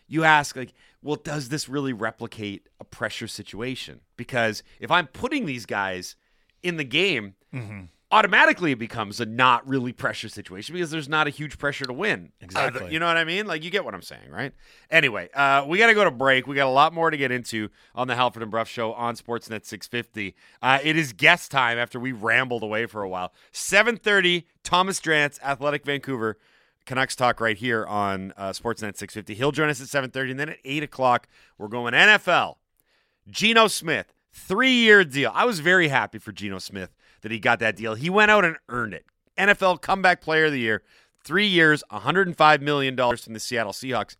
[0.06, 4.00] you ask, like, well, does this really replicate a pressure situation?
[4.16, 6.16] Because if I'm putting these guys
[6.62, 7.34] in the game,
[8.10, 11.92] automatically it becomes a not really pressure situation because there's not a huge pressure to
[11.92, 12.32] win.
[12.40, 12.86] Exactly.
[12.86, 13.46] Uh, you know what I mean?
[13.46, 14.52] Like, you get what I'm saying, right?
[14.90, 16.46] Anyway, uh, we got to go to break.
[16.46, 19.14] We got a lot more to get into on the Halford and Bruff Show on
[19.16, 20.34] Sportsnet 650.
[20.62, 23.32] Uh, it is guest time after we rambled away for a while.
[23.52, 26.38] 7:30, Thomas Drance, Athletic Vancouver.
[26.88, 29.34] Canucks talk right here on uh, Sportsnet 650.
[29.34, 32.56] He'll join us at 7:30, and then at 8 o'clock, we're going NFL.
[33.28, 35.30] Geno Smith, three year deal.
[35.34, 37.94] I was very happy for Geno Smith that he got that deal.
[37.94, 39.04] He went out and earned it.
[39.36, 40.82] NFL Comeback Player of the Year,
[41.22, 44.16] three years, $105 million from the Seattle Seahawks.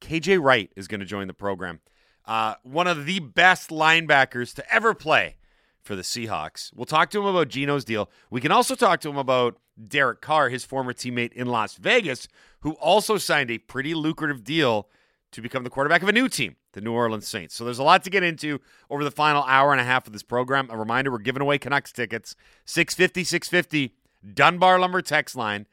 [0.00, 1.80] KJ Wright is going to join the program.
[2.24, 5.36] Uh, one of the best linebackers to ever play
[5.82, 6.72] for the Seahawks.
[6.76, 8.08] We'll talk to him about Geno's deal.
[8.30, 12.28] We can also talk to him about Derek Carr, his former teammate in Las Vegas,
[12.60, 14.88] who also signed a pretty lucrative deal
[15.30, 17.54] to become the quarterback of a new team, the New Orleans Saints.
[17.54, 18.60] So there's a lot to get into
[18.90, 20.68] over the final hour and a half of this program.
[20.70, 23.94] A reminder, we're giving away Canucks tickets, 650, 650,
[24.34, 25.66] Dunbar Lumber text line.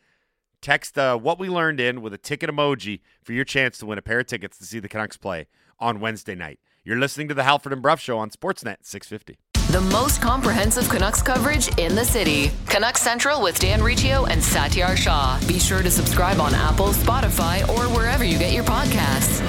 [0.61, 3.97] Text uh, what we learned in with a ticket emoji for your chance to win
[3.97, 5.47] a pair of tickets to see the Canucks play
[5.79, 6.59] on Wednesday night.
[6.83, 9.37] You're listening to the Halford and Bruff Show on Sportsnet 650.
[9.75, 12.49] The most comprehensive Canucks coverage in the city.
[12.65, 15.37] Canucks Central with Dan Riccio and Satiar Shah.
[15.49, 19.41] Be sure to subscribe on Apple, Spotify, or wherever you get your podcasts.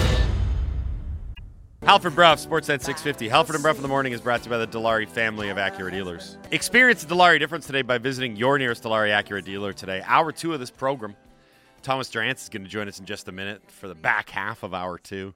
[1.84, 3.28] Halford Bruff, Sportsnet 650.
[3.28, 5.58] Halford and Bruff in the morning is brought to you by the Dilawri family of
[5.58, 6.36] Acura dealers.
[6.50, 10.02] Experience the Dilawri difference today by visiting your nearest Dilawri Acura dealer today.
[10.04, 11.14] Hour two of this program.
[11.84, 14.64] Thomas Drance is going to join us in just a minute for the back half
[14.64, 15.34] of hour two.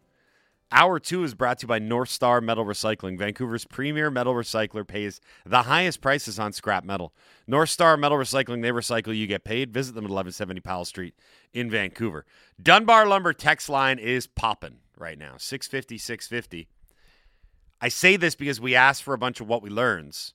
[0.73, 3.19] Hour two is brought to you by North Star Metal Recycling.
[3.19, 7.13] Vancouver's premier metal recycler pays the highest prices on scrap metal.
[7.49, 9.75] North Star Metal Recycling, they recycle, you get paid.
[9.75, 11.15] Visit them at 1170 Powell Street
[11.53, 12.25] in Vancouver.
[12.63, 16.69] Dunbar Lumber text line is popping right now 650 650.
[17.81, 20.35] I say this because we asked for a bunch of what we learns.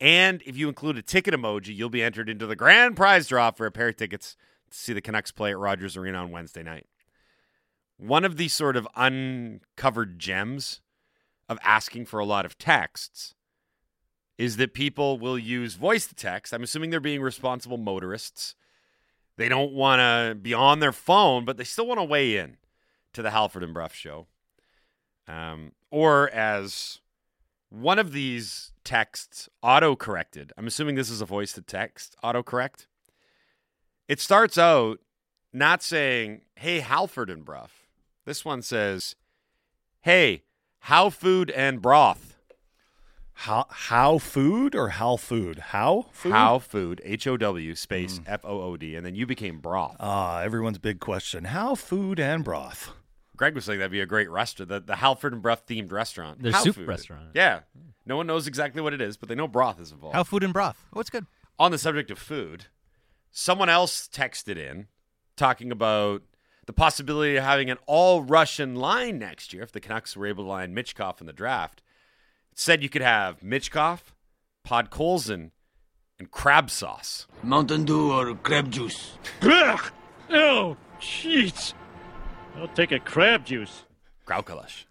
[0.00, 3.50] And if you include a ticket emoji, you'll be entered into the grand prize draw
[3.50, 4.36] for a pair of tickets
[4.70, 6.86] to see the Canucks play at Rogers Arena on Wednesday night.
[8.02, 10.80] One of these sort of uncovered gems
[11.48, 13.34] of asking for a lot of texts
[14.36, 16.52] is that people will use voice to text.
[16.52, 18.56] I'm assuming they're being responsible motorists.
[19.36, 22.56] They don't want to be on their phone, but they still want to weigh in
[23.12, 24.26] to the Halford and Bruff show.
[25.28, 26.98] Um, or as
[27.68, 30.52] one of these texts auto corrected.
[30.58, 32.86] I'm assuming this is a voice to text autocorrect.
[34.08, 34.98] It starts out
[35.52, 37.81] not saying, hey, Halford and Bruff.
[38.24, 39.16] This one says,
[40.02, 40.42] hey,
[40.80, 42.28] how food and broth.
[43.34, 45.58] How how food or how food?
[45.58, 46.32] How food?
[46.32, 48.94] How food, H O W space F O O D.
[48.94, 49.96] And then you became broth.
[49.98, 51.44] Ah, everyone's big question.
[51.44, 52.90] How food and broth?
[53.36, 56.42] Greg was saying that'd be a great restaurant, the, the Halford and Broth themed restaurant.
[56.42, 56.86] The How soup food.
[56.86, 57.30] restaurant.
[57.34, 57.60] Yeah.
[58.06, 60.14] No one knows exactly what it is, but they know broth is involved.
[60.14, 60.86] How food and broth.
[60.94, 61.26] Oh, it's good.
[61.58, 62.66] on the subject of food,
[63.32, 64.86] someone else texted in
[65.36, 66.22] talking about
[66.66, 70.44] the possibility of having an all Russian line next year if the Canucks were able
[70.44, 71.82] to line Michkov in the draft.
[72.52, 74.00] It said you could have Michkov,
[74.66, 75.50] Podkolzin,
[76.18, 77.26] and crab sauce.
[77.42, 79.12] Mountain Dew or crab juice?
[79.42, 79.90] Ugh!
[80.30, 81.74] Oh, jeez.
[82.56, 83.84] I'll take a crab juice.
[84.26, 84.84] Graukalish.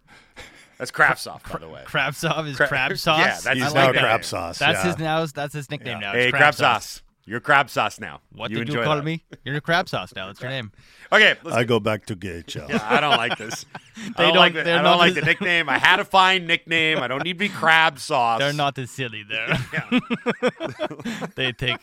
[0.78, 1.84] That's crab sauce, by the way.
[1.86, 3.20] Crab sauce is Cra- crab sauce.
[3.20, 3.94] Yeah, that's He's his now like nickname.
[4.04, 4.08] that.
[4.08, 4.58] crab sauce.
[4.60, 4.88] That's yeah.
[4.92, 5.26] his now.
[5.28, 6.12] That's his nickname now.
[6.12, 7.02] Hey, It's crab, sauce.
[7.26, 8.22] You're crab sauce now.
[8.34, 9.04] What you did you call that.
[9.06, 9.24] me?
[9.46, 10.28] You're a crab sauce now.
[10.28, 10.72] That's your name.
[11.14, 12.70] Okay, let's I go back to KHL.
[12.70, 13.66] Yeah, I don't like this.
[13.76, 15.68] I They don't, don't- like the, they're I don't like as- the nickname.
[15.68, 17.00] I had a fine nickname.
[17.00, 18.40] I don't need to be crab sauce.
[18.40, 19.58] They're not as silly there.
[19.74, 21.28] Yeah.
[21.36, 21.80] they take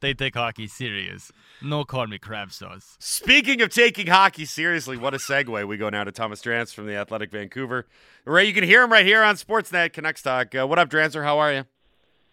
[0.00, 1.32] they take hockey serious.
[1.62, 2.96] No call me crab sauce.
[3.00, 5.66] Speaking of taking hockey seriously, what a segue.
[5.66, 7.86] We go now to Thomas Drance from the Athletic Vancouver.
[8.26, 10.54] Ray, you can hear him right here on Sportsnet Canucks Talk.
[10.54, 11.24] Uh, what up, Drancer?
[11.24, 11.64] How are you?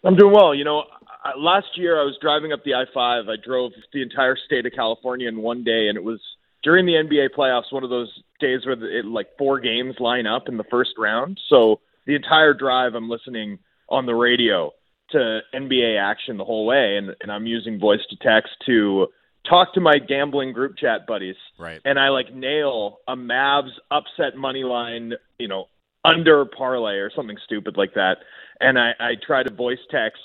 [0.04, 0.54] I'm doing well.
[0.54, 0.84] You know,
[1.24, 3.28] I, last year I was driving up the I-5.
[3.28, 6.20] I drove the entire state of California in one day, and it was
[6.62, 7.72] during the NBA playoffs.
[7.72, 10.90] One of those days where the, it, like four games line up in the first
[10.98, 11.40] round.
[11.48, 13.58] So the entire drive, I'm listening
[13.88, 14.72] on the radio
[15.10, 19.08] to NBA action the whole way, and, and I'm using voice to text to
[19.48, 21.80] talk to my gambling group chat buddies Right.
[21.84, 25.66] and I like nail a Mavs upset money line, you know,
[26.04, 28.18] under parlay or something stupid like that.
[28.60, 30.22] And I, I try to voice text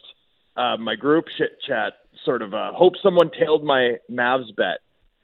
[0.55, 1.93] uh, my group shit chat,
[2.25, 4.79] sort of uh, hope someone tailed my Mavs bet.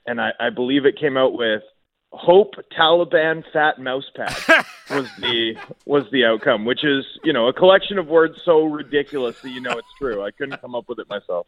[0.08, 1.64] And I, I believe it came out with
[2.12, 4.36] hope Taliban fat mouse pad
[4.90, 9.40] was the was the outcome, which is you know a collection of words so ridiculous
[9.42, 10.24] that you know it's true.
[10.24, 11.48] I couldn't come up with it myself.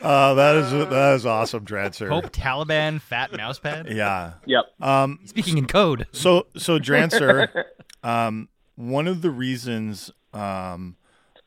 [0.00, 2.08] Uh, that is that is awesome, Drancer.
[2.08, 3.88] Hope Taliban fat mouse pad.
[3.90, 4.34] Yeah.
[4.46, 4.64] Yep.
[4.80, 6.06] Um, Speaking in code.
[6.12, 7.64] So, so Drancer,
[8.02, 10.96] um, one of the reasons um,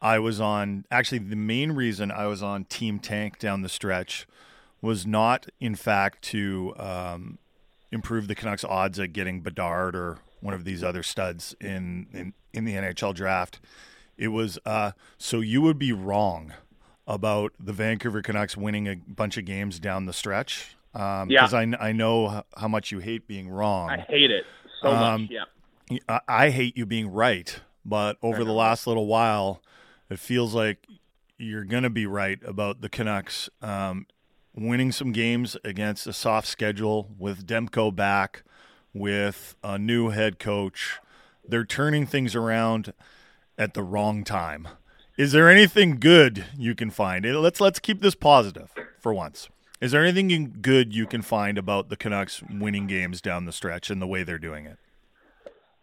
[0.01, 4.27] I was on, actually, the main reason I was on Team Tank down the stretch
[4.81, 7.38] was not, in fact, to um,
[7.91, 12.34] improve the Canucks' odds at getting Bedard or one of these other studs in in,
[12.53, 13.60] in the NHL draft.
[14.17, 16.53] It was uh, so you would be wrong
[17.08, 20.75] about the Vancouver Canucks winning a bunch of games down the stretch.
[20.93, 21.41] Um, Yeah.
[21.41, 23.89] Because I, I know how much you hate being wrong.
[23.89, 24.43] I hate it
[24.81, 25.31] so Um, much.
[25.31, 25.99] Yeah.
[26.08, 29.62] I, I hate you being right, but over the last little while,
[30.09, 30.85] it feels like
[31.37, 34.07] you're going to be right about the Canucks um,
[34.55, 38.43] winning some games against a soft schedule with Demko back,
[38.93, 40.99] with a new head coach.
[41.47, 42.93] They're turning things around
[43.57, 44.67] at the wrong time.
[45.17, 47.25] Is there anything good you can find?
[47.25, 49.49] Let's let's keep this positive for once.
[49.81, 53.89] Is there anything good you can find about the Canucks winning games down the stretch
[53.89, 54.77] and the way they're doing it?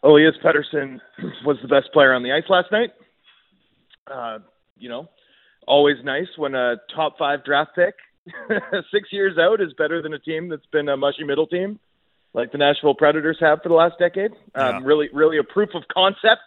[0.03, 1.01] Elias Pettersson
[1.45, 2.91] was the best player on the ice last night.
[4.11, 4.39] Uh,
[4.77, 5.09] you know,
[5.67, 7.95] always nice when a top five draft pick
[8.93, 11.79] six years out is better than a team that's been a mushy middle team
[12.35, 14.33] like the Nashville Predators have for the last decade.
[14.55, 14.81] Um, Yeah.
[14.83, 16.43] Really, really a proof of concept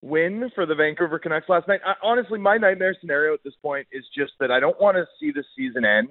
[0.00, 1.80] win for the Vancouver Canucks last night.
[1.86, 5.06] I, honestly, my nightmare scenario at this point is just that I don't want to
[5.20, 6.08] see the season end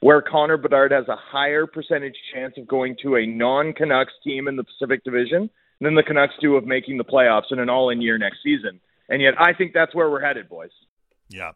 [0.00, 4.56] where Connor Bedard has a higher percentage chance of going to a non-Canucks team in
[4.56, 8.18] the Pacific Division than the Canucks do of making the playoffs in an all-in year
[8.18, 8.80] next season.
[9.08, 10.70] And yet, I think that's where we're headed, boys.
[11.28, 11.52] Yeah.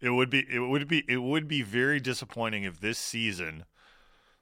[0.00, 3.64] It would be it would be it would be very disappointing if this season,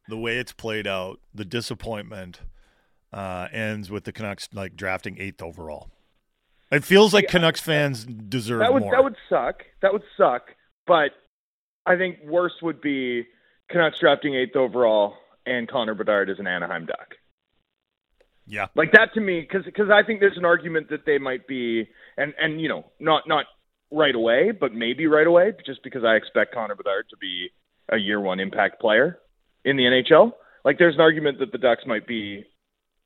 [0.08, 2.40] the way it's played out, the disappointment
[3.12, 5.90] uh, ends with the Canucks like drafting eighth overall.
[6.72, 8.92] It feels like Yeah, Canucks fans deserve That would more.
[8.92, 9.62] that would suck.
[9.80, 10.48] That would suck.
[10.88, 11.12] But
[11.86, 13.24] I think worse would be
[13.70, 15.14] Canucks drafting eighth overall
[15.46, 17.14] and Connor Bedard as an Anaheim Duck.
[18.46, 21.46] Yeah, Like that to me, because because I think there's an argument that they might
[21.46, 23.46] be, and and you know, not not
[23.90, 27.48] right away, but maybe right away, just because I expect Connor Bedard to be
[27.90, 29.18] a year one impact player
[29.64, 30.32] in the NHL.
[30.64, 32.44] Like there's an argument that the Ducks might be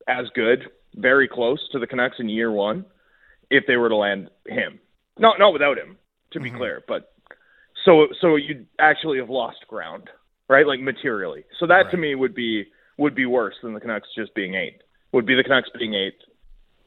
[0.09, 2.85] as good, very close to the Canucks in year one,
[3.51, 4.81] if they were to land him.
[5.19, 5.99] Not not without him,
[6.33, 6.59] to be mm-hmm.
[6.59, 7.13] clear, but
[7.85, 10.11] so so you'd actually have lost ground,
[10.49, 10.67] right?
[10.67, 11.45] Like materially.
[11.61, 14.83] So that to me would be would be worse than the Canucks just being eight.
[15.13, 16.19] Would be the Canucks being eight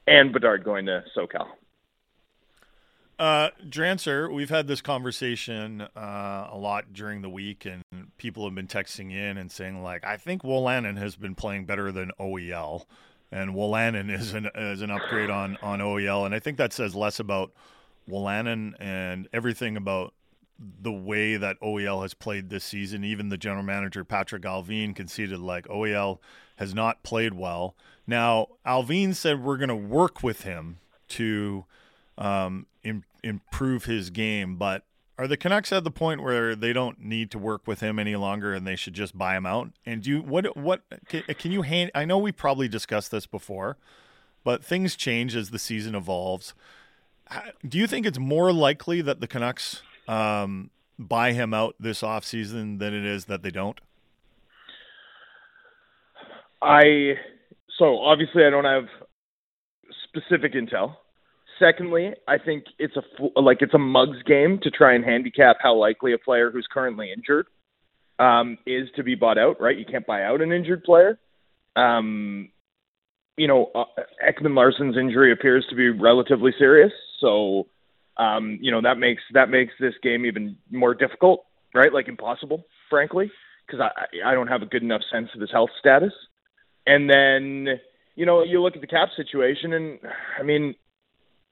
[0.07, 1.47] and Bedard going to SoCal.
[3.21, 7.83] Uh, Drancer, we've had this conversation uh, a lot during the week, and
[8.17, 11.91] people have been texting in and saying like, "I think Wolanin has been playing better
[11.91, 12.85] than OEL,
[13.31, 16.95] and Wolanin is an is an upgrade on on OEL." And I think that says
[16.95, 17.51] less about
[18.09, 20.15] Wolanin and everything about
[20.57, 23.03] the way that OEL has played this season.
[23.03, 26.17] Even the general manager Patrik Allvin conceded like OEL
[26.55, 27.75] has not played well.
[28.07, 31.65] Now Allvin said we're going to work with him to
[32.17, 34.55] um, im- improve his game.
[34.55, 34.83] But
[35.17, 38.15] are the Canucks at the point where they don't need to work with him any
[38.15, 39.69] longer and they should just buy him out?
[39.85, 41.91] And do you, what what can, can you hand?
[41.93, 43.77] I know we probably discussed this before,
[44.43, 46.53] but things change as the season evolves.
[47.67, 52.79] Do you think it's more likely that the Canucks um, buy him out this offseason
[52.79, 53.79] than it is that they don't?
[56.61, 57.15] I
[57.77, 58.85] so obviously I don't have
[60.07, 60.95] specific intel.
[61.59, 65.75] Secondly, I think it's a like it's a mugs game to try and handicap how
[65.75, 67.47] likely a player who's currently injured
[68.17, 69.61] um, is to be bought out.
[69.61, 69.77] Right?
[69.77, 71.19] You can't buy out an injured player.
[71.75, 72.49] Um,
[73.37, 73.85] you know, uh,
[74.27, 77.67] Ekman Larsson's injury appears to be relatively serious, so
[78.17, 81.45] um, you know that makes that makes this game even more difficult.
[81.75, 81.93] Right?
[81.93, 83.31] Like impossible, frankly,
[83.67, 86.13] because I I don't have a good enough sense of his health status.
[86.85, 87.79] And then,
[88.15, 89.99] you know, you look at the cap situation, and
[90.39, 90.75] I mean,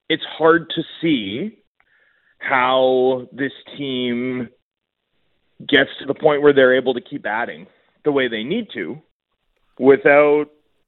[0.10, 1.60] it's hard to see
[2.40, 4.50] how this team
[5.68, 7.68] gets to the point where they're able to keep adding
[8.06, 9.02] the way they need to
[9.78, 10.46] without,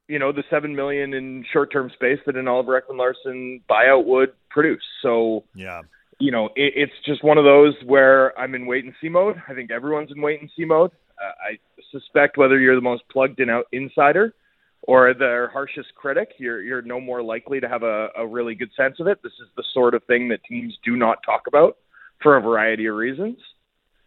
[0.08, 4.32] you know, the seven million in short-term space that an Oliver Ekman Larsson buyout would
[4.50, 4.82] produce.
[5.02, 5.82] So, Yeah.
[6.18, 9.40] you know, it, it's just one of those where I'm in wait and see mode.
[9.46, 10.90] I think everyone's in wait and see mode.
[11.22, 11.58] Uh, I
[11.90, 14.34] suspect whether you're the most plugged in out insider
[14.82, 18.70] or their harshest critic, you're you're no more likely to have a, a really good
[18.76, 19.18] sense of it.
[19.22, 21.76] This is the sort of thing that teams do not talk about
[22.22, 23.38] for a variety of reasons,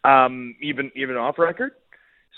[0.04, 1.72] um, even even off record.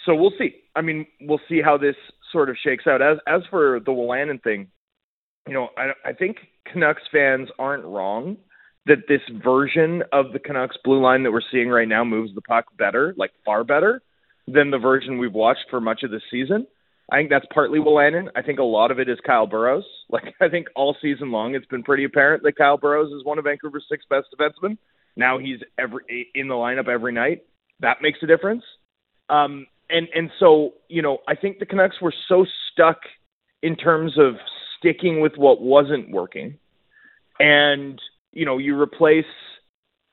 [0.05, 0.55] So we'll see.
[0.75, 1.95] I mean, we'll see how this
[2.31, 3.01] sort of shakes out.
[3.01, 4.67] As as for the Wolanin thing,
[5.47, 6.37] you know, I I think
[6.71, 8.37] Canucks fans aren't wrong
[8.85, 12.41] that this version of the Canucks blue line that we're seeing right now moves the
[12.41, 14.01] puck better, like far better
[14.47, 16.65] than the version we've watched for much of the season.
[17.11, 18.27] I think that's partly Will Wolanin.
[18.35, 19.85] I think a lot of it is Kyle Burroughs.
[20.09, 23.37] Like I think all season long, it's been pretty apparent that Kyle Burroughs is one
[23.37, 24.77] of Vancouver's six best defensemen.
[25.17, 27.43] Now he's every in the lineup every night.
[27.81, 28.63] That makes a difference.
[29.29, 32.99] Um, and and so you know, I think the Canucks were so stuck
[33.61, 34.35] in terms of
[34.79, 36.57] sticking with what wasn't working,
[37.37, 37.99] and
[38.31, 39.25] you know, you replace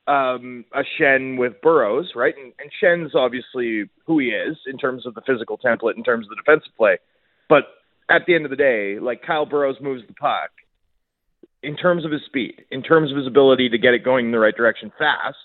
[0.06, 2.34] um, a Schenn with Burroughs, right?
[2.36, 6.26] And, and Schenn's obviously who he is in terms of the physical template, in terms
[6.26, 6.98] of the defensive play.
[7.48, 7.64] But
[8.10, 10.50] at the end of the day, like Kyle Burroughs moves the puck
[11.62, 14.32] in terms of his speed, in terms of his ability to get it going in
[14.32, 15.36] the right direction fast,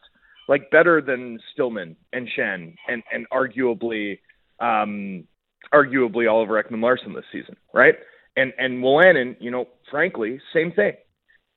[0.50, 4.20] like better than Stillman and Schenn and and arguably
[4.60, 5.26] um
[5.74, 7.96] arguably Oliver Ekman Larsson this season, right?
[8.36, 10.94] And and Wolanin, you know, frankly, same thing.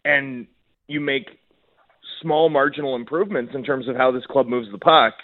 [0.04, 0.46] And
[0.86, 1.26] you make
[2.22, 5.14] small marginal improvements in terms of how this club moves the puck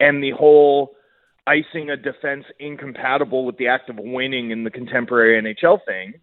[0.00, 0.92] and the whole
[1.46, 6.14] icing a defense incompatible with the act of winning in the contemporary NHL thing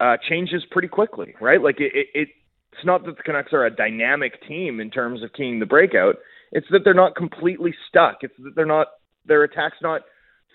[0.00, 1.62] uh, changes pretty quickly, right?
[1.62, 2.28] Like it, it,
[2.72, 6.16] it's not that the Canucks are a dynamic team in terms of keying the breakout.
[6.52, 8.18] It's that they're not completely stuck.
[8.22, 8.88] It's that they're not
[9.26, 10.02] their attack's not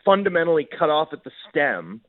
[0.03, 2.01] fundamentally cut off at the stem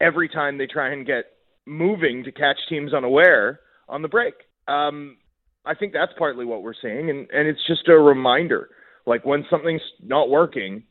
[0.00, 1.24] every time they try and get
[1.66, 4.34] moving to catch teams unaware on the break.
[4.68, 5.16] Um,
[5.64, 8.70] I think that's partly what we're seeing, and and it's just a reminder.
[9.06, 10.84] Like when something's not working,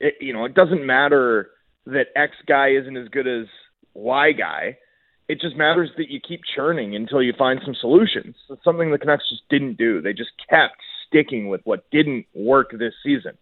[0.00, 1.50] it, you know, it doesn't matter
[1.86, 3.46] that X guy isn't as good as
[3.94, 4.78] Y guy.
[5.28, 8.34] It just matters that you keep churning until you find some solutions.
[8.48, 10.00] It's something the Canucks just didn't do.
[10.00, 10.76] They just kept
[11.06, 13.32] sticking with what didn't work this season.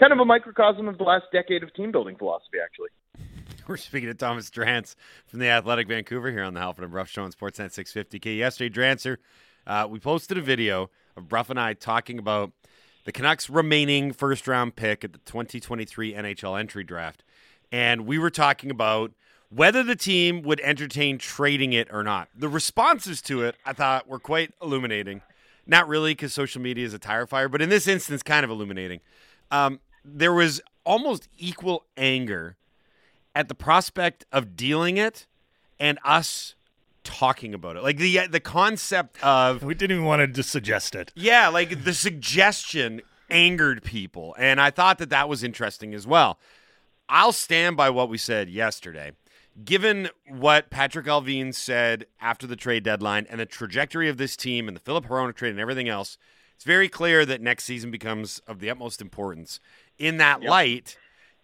[0.00, 2.88] Kind of a microcosm of the last decade of team building philosophy, actually.
[3.68, 7.04] We're speaking to Thomas Drance from the Athletic Vancouver here on the Halford and Brough
[7.04, 8.38] Show on Sportsnet 650K.
[8.38, 9.18] Yesterday, Drancer,
[9.68, 12.52] uh, we posted a video of Brough and I talking about
[13.04, 17.22] the Canucks' remaining first round pick at the 2023 NHL entry draft.
[17.70, 19.12] And we were talking about
[19.50, 22.28] whether the team would entertain trading it or not.
[22.34, 25.22] The responses to it, I thought, were quite illuminating.
[25.66, 28.50] Not really, because social media is a tire fire, but in this instance, kind of
[28.50, 29.00] illuminating.
[29.50, 32.56] Um, there was almost equal anger
[33.34, 35.26] at the prospect of dealing it
[35.78, 36.54] and us
[37.08, 37.82] talking about it.
[37.82, 41.10] Like the uh, the concept of We didn't even want to just suggest it.
[41.16, 43.00] yeah, like the suggestion
[43.30, 46.38] angered people, and I thought that that was interesting as well.
[47.08, 49.12] I'll stand by what we said yesterday.
[49.64, 54.68] Given what Patrik Allvin said after the trade deadline and the trajectory of this team
[54.68, 56.16] and the Filip Hronek trade and everything else,
[56.54, 59.58] it's very clear that next season becomes of the utmost importance.
[59.98, 60.96] In that light,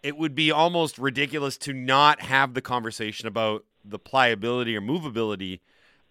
[0.02, 5.60] it would be almost ridiculous to not have the conversation about the pliability or movability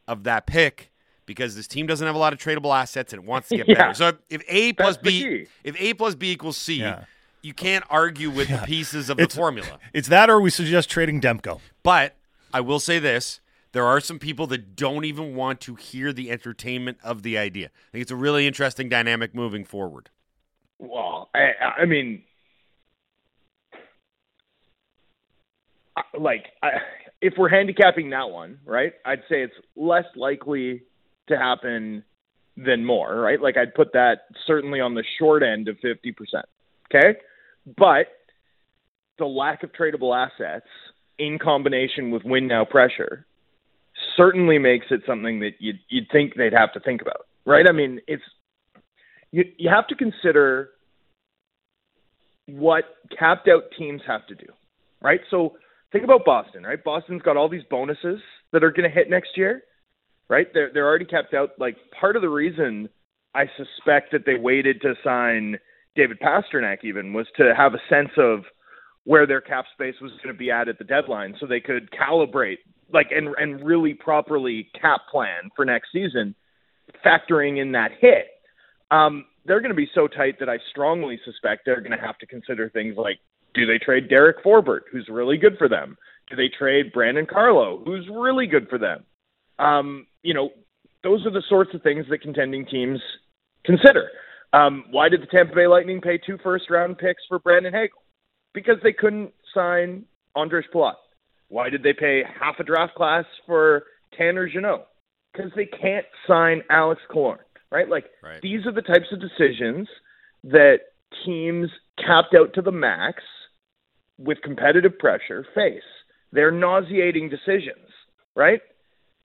[0.08, 0.92] of that pick
[1.26, 3.68] because this team doesn't have a lot of tradable assets and it wants to get
[3.70, 3.76] Yeah.
[3.76, 3.94] better.
[3.94, 7.06] So if, if A plus That's B if A plus B equals C, Yeah.
[7.42, 9.80] you can't argue with the pieces of the formula.
[9.94, 11.60] It's that, or we suggest trading Demko.
[11.82, 12.16] But
[12.54, 13.40] I will say this.
[13.72, 17.68] There are some people that don't even want to hear the entertainment of the idea.
[17.68, 20.12] I think it's a really interesting dynamic moving forward.
[20.78, 22.22] Well, I, I mean,
[26.20, 26.72] like, I,
[27.24, 28.94] if we're handicapping that one, right?
[29.06, 30.84] I'd say it's less likely
[31.30, 32.04] to happen
[32.58, 33.42] than more, right?
[33.42, 36.14] Like, I'd put that certainly on the short end of 50%.
[36.94, 37.18] Okay.
[37.78, 38.08] But
[39.18, 40.68] the lack of tradable assets
[41.18, 43.26] in combination with win now pressure
[44.18, 47.66] certainly makes it something that you'd, you'd think they'd have to think about, right?
[47.70, 48.24] I mean, it's,
[49.32, 50.72] you, you have to consider
[52.48, 52.84] what
[53.18, 54.48] capped out teams have to do,
[55.02, 55.22] right?
[55.32, 55.54] So
[55.94, 56.84] think about Boston, right?
[56.84, 58.20] Boston's got all these bonuses
[58.52, 59.62] that are going to hit next year,
[60.28, 60.48] right?
[60.54, 61.52] They're they're already capped out.
[61.58, 62.90] Like part of the reason
[63.34, 65.58] I suspect that they waited to sign
[65.96, 68.40] David Pastrnak even was to have a sense of
[69.06, 71.90] where their cap space was going to be at at the deadline, so they could
[71.92, 72.58] calibrate
[72.92, 76.36] like and and really properly cap plan for next season,
[77.06, 78.26] factoring in that hit.
[78.92, 82.18] Um, they're going to be so tight that I strongly suspect they're going to have
[82.20, 83.20] to consider things like
[83.54, 85.98] do they trade Derek Forbort, who's really good for them?
[86.30, 89.04] Do they trade Brandon Carlo, who's really good for them?
[89.60, 90.50] Um, you know,
[91.04, 93.00] those are the sorts of things that contending teams
[93.66, 94.10] consider.
[94.54, 98.02] Um, why did the Tampa Bay Lightning pay two first round picks for Brandon Hagel?
[98.54, 100.06] Because they couldn't sign
[100.38, 100.94] Ondrej Palat.
[101.50, 103.84] Why did they pay half a draft class for
[104.18, 104.88] Tanner Jeannot?
[105.34, 107.38] Because they can't sign Alex Killorn,
[107.72, 107.90] right?
[107.90, 108.42] Like Right.
[108.42, 109.88] these are the types of decisions
[110.44, 110.78] that
[111.26, 113.24] teams capped out to the max
[114.24, 115.82] with competitive pressure face.
[116.32, 117.90] They're nauseating decisions,
[118.36, 118.62] right?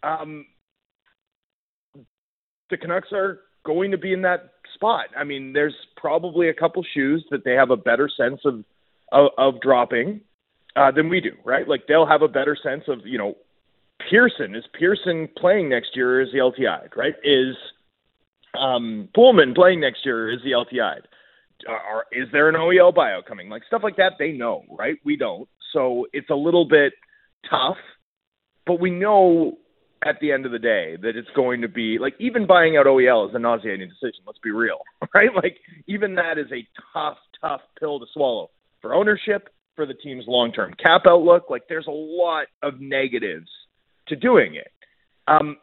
[0.02, 0.46] Um,
[2.70, 5.06] the Canucks are going to be in that spot.
[5.16, 8.64] I mean, there's probably a couple shoes that they have a better sense of
[9.10, 10.20] of, of dropping
[10.76, 11.66] uh, than we do, right?
[11.66, 13.36] Like they'll have a better sense of, you know,
[14.10, 16.16] Pearson is Pearson playing next year?
[16.18, 17.14] Or is he LTI'd, right?
[17.24, 17.56] Is
[18.58, 20.26] um, Poolman playing next year?
[20.26, 21.08] Or is he LTI'd?
[21.66, 23.48] Are, is there an OEL buyout coming?
[23.48, 24.96] Like stuff like that, they know, right?
[25.04, 25.48] We don't.
[25.72, 26.92] So it's a little bit
[27.50, 27.76] tough,
[28.66, 29.58] but we know
[30.06, 32.86] at the end of the day that it's going to be like even buying out
[32.86, 34.22] OEL is a nauseating decision.
[34.26, 34.78] Let's be real,
[35.14, 35.30] right?
[35.34, 35.56] Like
[35.86, 38.50] even that is a tough, tough pill to swallow
[38.80, 41.44] for ownership, for the team's long-term cap outlook.
[41.50, 43.48] Like there's a lot of negatives
[44.08, 44.68] to doing it.
[45.26, 45.56] Um,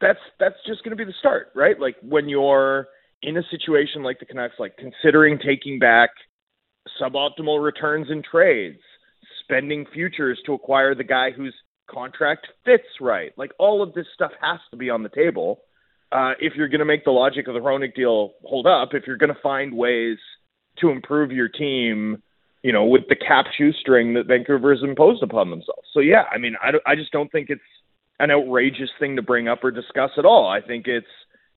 [0.00, 1.78] that's that's just going to be the start, right?
[1.78, 2.88] Like when you're
[3.22, 6.10] in a situation like the Canucks, like considering taking back
[7.00, 8.80] suboptimal returns in trades,
[9.42, 11.54] spending futures to acquire the guy whose
[11.90, 13.32] contract fits right.
[13.36, 15.60] Like all of this stuff has to be on the table
[16.12, 18.90] uh, if you're going to make the logic of the Hronek deal hold up.
[18.92, 20.18] If you're going to find ways
[20.78, 22.22] to improve your team,
[22.62, 25.88] you know, with the cap shoestring that Vancouver has imposed upon themselves.
[25.92, 27.60] So yeah, I mean, I, I just don't think it's
[28.18, 30.48] an outrageous thing to bring up or discuss at all.
[30.48, 31.06] I think it's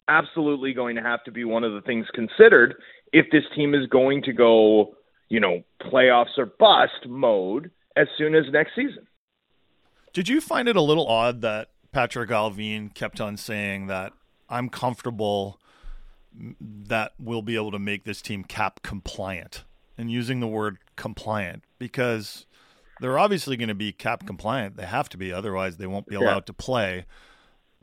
[0.07, 2.75] absolutely going to have to be one of the things considered
[3.11, 4.95] if this team is going to go,
[5.29, 9.05] you know, playoffs or bust mode as soon as next season.
[10.13, 14.13] Did you find it a little odd that Patrik Allvin kept on saying that
[14.49, 15.59] I'm comfortable
[16.59, 19.63] that we'll be able to make this team cap compliant
[19.97, 22.47] and using the word compliant because
[22.99, 24.75] they're obviously going to be cap compliant.
[24.75, 26.45] They have to be, otherwise, they won't be allowed Yeah.
[26.47, 27.05] to play.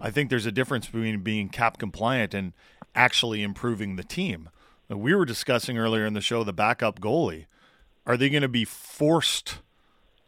[0.01, 2.53] I think there's a difference between being cap compliant and
[2.95, 4.49] actually improving the team.
[4.89, 7.47] We were discussing earlier in the show the backup goalie.
[8.07, 9.59] Are they going to be forced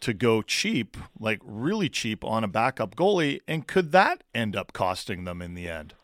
[0.01, 3.41] to go cheap, like really cheap, on a backup goalie?
[3.49, 5.95] And could that end up costing them in the end?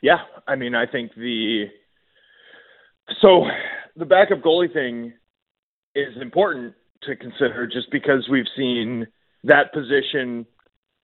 [0.00, 1.66] Yeah, I mean, I think the
[3.20, 3.44] so
[3.96, 5.12] the backup goalie thing
[5.94, 9.06] is important to consider just because we've seen
[9.44, 10.46] that position,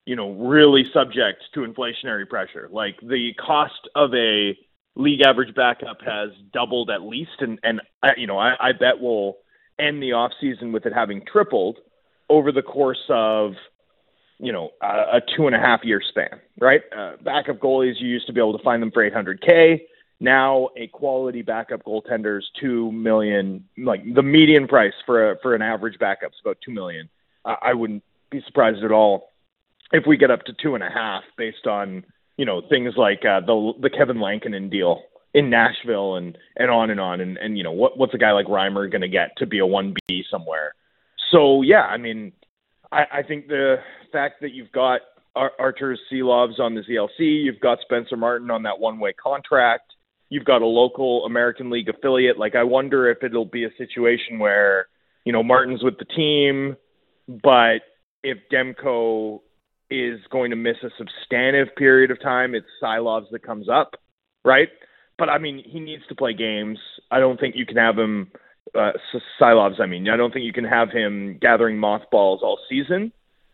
[0.09, 2.67] you know, really subject to inflationary pressure.
[2.73, 4.57] Like the cost of a
[4.97, 7.83] league average backup has doubled at least, and and
[8.17, 9.37] you know, I, I bet we'll
[9.79, 11.77] end the off season with it having tripled
[12.31, 13.53] over the course of
[14.41, 16.81] you know, a, a two and a half year span, right?
[16.97, 19.81] Uh, backup goalies, you used to be able to find them for 800K.
[20.21, 23.65] Now, a quality backup goaltender's two million.
[23.77, 27.11] Like the median price for a, for an average backup is about two million.
[27.45, 29.33] I I wouldn't be surprised at all
[29.93, 32.05] if we get up to two and a half, based on
[32.37, 35.03] you know things like uh, the the Kevin Lankinen deal
[35.35, 37.21] in Nashville and and on and on.
[37.21, 39.59] And and you know what what's a guy like Reimer going to get to be
[39.59, 40.75] a one B somewhere?
[41.31, 42.33] So yeah, I mean,
[42.91, 43.77] I, I think the
[44.13, 45.01] fact that you've got
[45.37, 49.93] Ar- Artur Silovs on the ZLC, you've got Spencer Martin on that one-way contract,
[50.31, 52.39] you've got a local American League affiliate.
[52.39, 54.89] Like, I wonder if it'll be a situation where
[55.25, 56.77] you know Martin's with the team,
[57.29, 57.83] but
[58.23, 59.41] if Demko
[59.91, 63.95] is going to miss a substantive period of time, it's Silovs that comes up,
[64.45, 64.69] right?
[65.19, 66.79] But I mean, he needs to play games.
[67.11, 68.31] I don't think you can have him
[68.75, 68.93] uh,
[69.41, 69.81] Silovs.
[69.81, 73.13] I mean, I don't think you can have him gathering mothballs all season,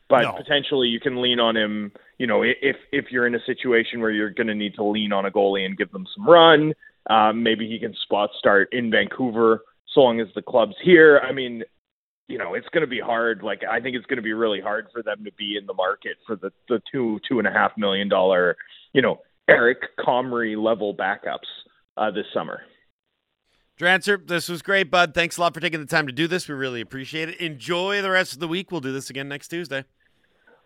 [0.08, 0.32] but No.
[0.32, 1.92] potentially you can lean on him.
[2.18, 5.12] You know, if if you're in a situation where you're going to need to lean
[5.12, 6.74] on a goalie and give them some run,
[7.10, 9.62] um, maybe he can spot start in Vancouver
[9.92, 11.20] so long as the club's here.
[11.20, 11.62] I mean,
[12.28, 13.42] you know, it's going to be hard.
[13.42, 15.74] Like, I think it's going to be really hard for them to be in the
[15.74, 18.56] market for the the two two and a half million dollar,
[18.92, 21.48] you know, Eric Comrie level backups
[21.96, 22.62] uh, this summer.
[23.78, 25.14] Drancer, this was great, bud.
[25.14, 26.48] Thanks a lot for taking the time to do this.
[26.48, 27.40] We really appreciate it.
[27.40, 28.70] Enjoy the rest of the week.
[28.70, 29.84] We'll do this again next Tuesday.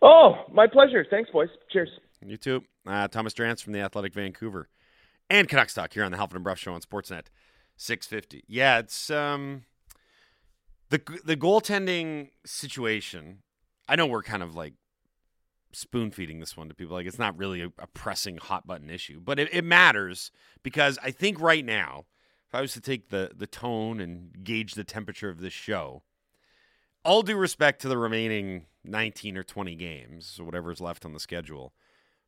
[0.01, 1.05] Oh, my pleasure.
[1.09, 1.49] Thanks, boys.
[1.71, 1.89] Cheers.
[2.23, 2.63] You too.
[2.85, 4.69] Uh, Thomas Drance from the Athletic Vancouver
[5.29, 7.25] and Canucks Talk here on the Halford and Brough Show on Sportsnet
[7.77, 8.43] 650.
[8.47, 9.63] Yeah, it's um
[10.89, 13.43] the the goaltending situation.
[13.87, 14.73] I know we're kind of like
[15.71, 16.95] spoon feeding this one to people.
[16.95, 20.31] Like it's not really a, a pressing hot button issue, but it, it matters
[20.63, 22.05] because I think right now,
[22.47, 26.03] if I was to take the the tone and gauge the temperature of this show,
[27.03, 31.13] all due respect to the remaining 19 or 20 games or whatever is left on
[31.13, 31.73] the schedule,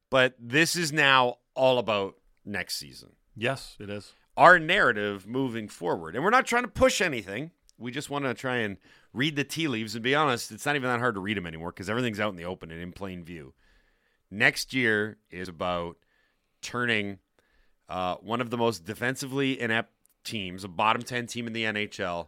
[0.10, 3.14] but this is now all about next season.
[3.36, 4.14] Yes, it is.
[4.38, 6.16] Our narrative moving forward.
[6.16, 7.52] And we're not trying to push anything.
[7.82, 8.78] We just want to try and
[9.14, 9.96] read the tea leaves.
[9.96, 12.30] And be honest, it's not even that hard to read them anymore because everything's out
[12.30, 13.54] in the open and in plain view.
[14.30, 15.98] Next year is about
[16.62, 17.20] turning
[17.90, 19.92] uh, one of the most defensively inept
[20.24, 22.28] teams, a bottom 10 team in the NHL,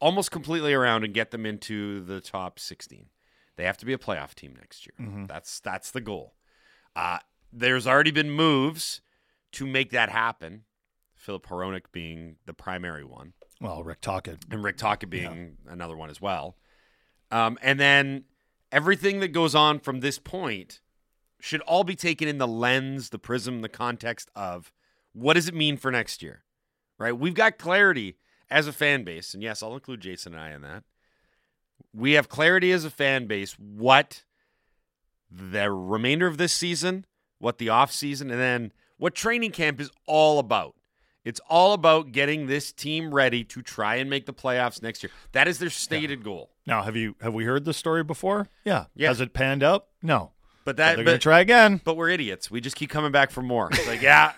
[0.00, 3.06] almost completely around and get them into the top 16.
[3.56, 4.94] They have to be a playoff team next year.
[5.26, 6.34] That's that's the goal.
[6.96, 7.18] Uh,
[7.52, 9.00] there's already been moves
[9.52, 10.64] to make that happen.
[11.14, 14.38] Filip Hronek being the primary one, Well, Rick Tocchet.
[14.50, 16.56] and Rick Tocchet being another one as well.
[17.30, 18.24] Um, and then
[18.70, 20.80] everything that goes on from this point
[21.40, 24.72] should all be taken in the lens, the prism, the context of
[25.12, 26.42] what does it mean for next year,
[26.98, 27.16] right?
[27.16, 28.16] We've got clarity
[28.50, 30.84] as a fan base, and yes, I'll include Jason and I in that.
[31.92, 34.24] We have clarity as a fan base what
[35.30, 37.04] the remainder of this season,
[37.38, 40.74] what the off season, and then what training camp is all about.
[41.24, 45.10] It's all about getting this team ready to try and make the playoffs next year.
[45.32, 46.50] That is their stated goal.
[46.66, 48.48] Now, have you have we heard this story before?
[48.64, 48.86] Yeah.
[48.94, 49.08] Yeah.
[49.08, 49.86] Has it panned out?
[50.02, 50.32] No.
[50.64, 51.80] But But that they're but, going to try again.
[51.84, 52.50] but we're idiots.
[52.50, 53.68] We just keep coming back for more.
[53.72, 54.32] It's like, yeah,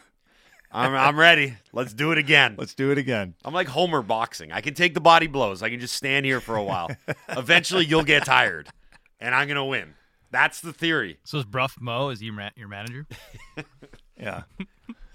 [0.72, 1.54] I'm I'm ready.
[1.72, 2.54] Let's do it again.
[2.58, 3.34] Let's do it again.
[3.44, 4.50] I'm like Homer boxing.
[4.52, 5.62] I can take the body blows.
[5.62, 6.90] I can just stand here for a while.
[7.28, 8.68] Eventually, you'll get tired,
[9.20, 9.94] and I'm gonna win.
[10.32, 11.18] That's the theory.
[11.24, 12.08] So is Brough Mo?
[12.10, 13.06] Is he ma- your manager?
[14.18, 14.42] Yeah.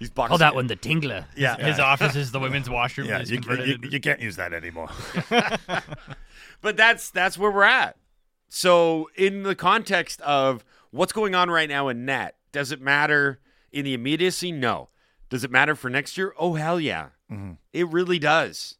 [0.02, 0.28] He's boxing.
[0.28, 1.24] Call that one the Tingler.
[1.36, 1.56] Yeah.
[1.56, 3.08] His office is the women's washroom.
[3.08, 3.22] Yeah.
[3.22, 4.88] You, you, you can't use that anymore.
[6.62, 7.96] But that's that's where we're at.
[8.48, 13.40] So, in the context of what's going on right now in net, does it matter
[13.72, 14.52] in the immediacy?
[14.52, 14.88] No.
[15.28, 16.34] Does it matter for next year?
[16.38, 17.52] Oh hell yeah, mm-hmm.
[17.72, 18.76] it really does.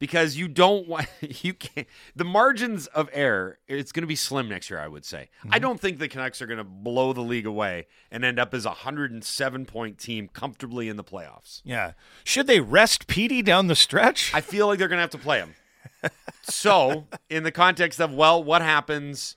[0.00, 1.86] Because you don't want you can't
[2.16, 5.46] the margins of error it's going to be slim next year i would say i
[5.46, 5.62] mm-hmm.
[5.62, 8.64] don't think the canucks are going to blow the league away and end up as
[8.64, 11.92] a 107 point team comfortably in the playoffs Yeah.
[12.24, 14.34] Should they rest Petey down the stretch?
[14.34, 15.54] i feel like they're going to have to play him
[16.42, 19.36] so in the context of well what happens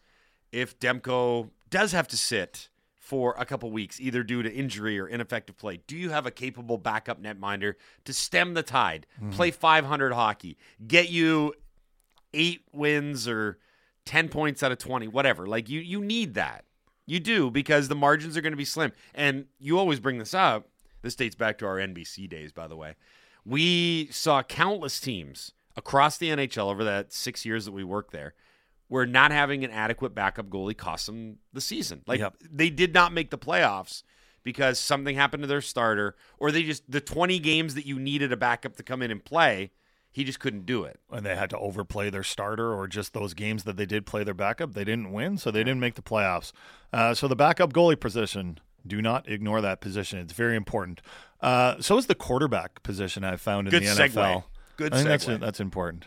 [0.52, 2.70] if demko does have to sit
[3.14, 5.80] for a couple weeks either due to injury or ineffective play.
[5.86, 9.06] Do you have a capable backup netminder to stem the tide?
[9.20, 9.30] Hmm.
[9.30, 10.58] Play 500 hockey.
[10.88, 11.54] Get you
[12.34, 13.60] eight wins or
[14.06, 15.46] 10 points out of 20 whatever.
[15.46, 16.66] Like you you need that.
[17.06, 18.92] You do because the margins are going to be slim.
[19.14, 20.70] And you always bring this up.
[21.04, 22.96] This dates back to our nbc days by the way.
[23.46, 28.34] We saw countless teams across the nhl over that six years that we worked there
[28.88, 32.02] where not having an adequate backup goalie cost them the season.
[32.06, 32.36] Like Yep.
[32.52, 34.04] they did not make the playoffs
[34.44, 38.32] because something happened to their starter or they just the 20 games that you needed
[38.32, 39.72] a backup to come in and play
[40.12, 41.00] he just couldn't do it.
[41.12, 44.24] And they had to overplay their starter or just those games that they did play
[44.24, 46.52] their backup they didn't win so they didn't make the playoffs.
[46.92, 51.02] Uh, so the backup goalie position do not ignore that position it's very important.
[51.42, 54.12] Uh, so is the quarterback position i've found in Good the segue.
[54.12, 54.44] nfl
[54.78, 55.26] Good I think segue.
[55.26, 56.06] that's, that's important.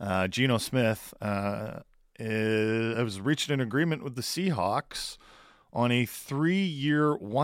[0.00, 1.80] Uh, Geno Smith uh,
[2.20, 5.18] Uh, is, has reached an agreement with the Seahawks
[5.72, 6.04] on a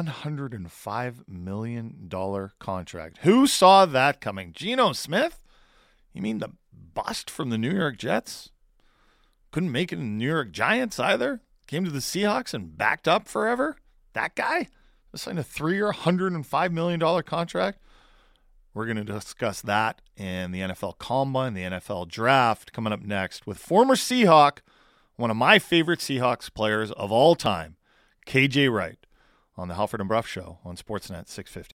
[0.07, 3.19] hundred and five million dollar contract.
[3.19, 4.53] Who saw that coming?
[4.53, 5.45] Geno Smith?
[6.13, 8.51] You mean the bust from the New York Jets?
[9.51, 11.41] Couldn't make it in the New York Giants either.
[11.67, 13.77] Came to the Seahawks and backed up forever.
[14.13, 14.69] That guy
[15.15, 15.45] signed a
[15.93, 17.79] hundred and five million dollar contract.
[18.75, 23.47] We're going to discuss that and the NFL Combine, the NFL Draft coming up next
[23.47, 24.59] with former Seahawk,
[25.17, 27.77] one of my favorite Seahawks players of all time,
[28.27, 28.99] KJ Wright,
[29.57, 31.73] on the Halford and Brough Show on Sportsnet 650.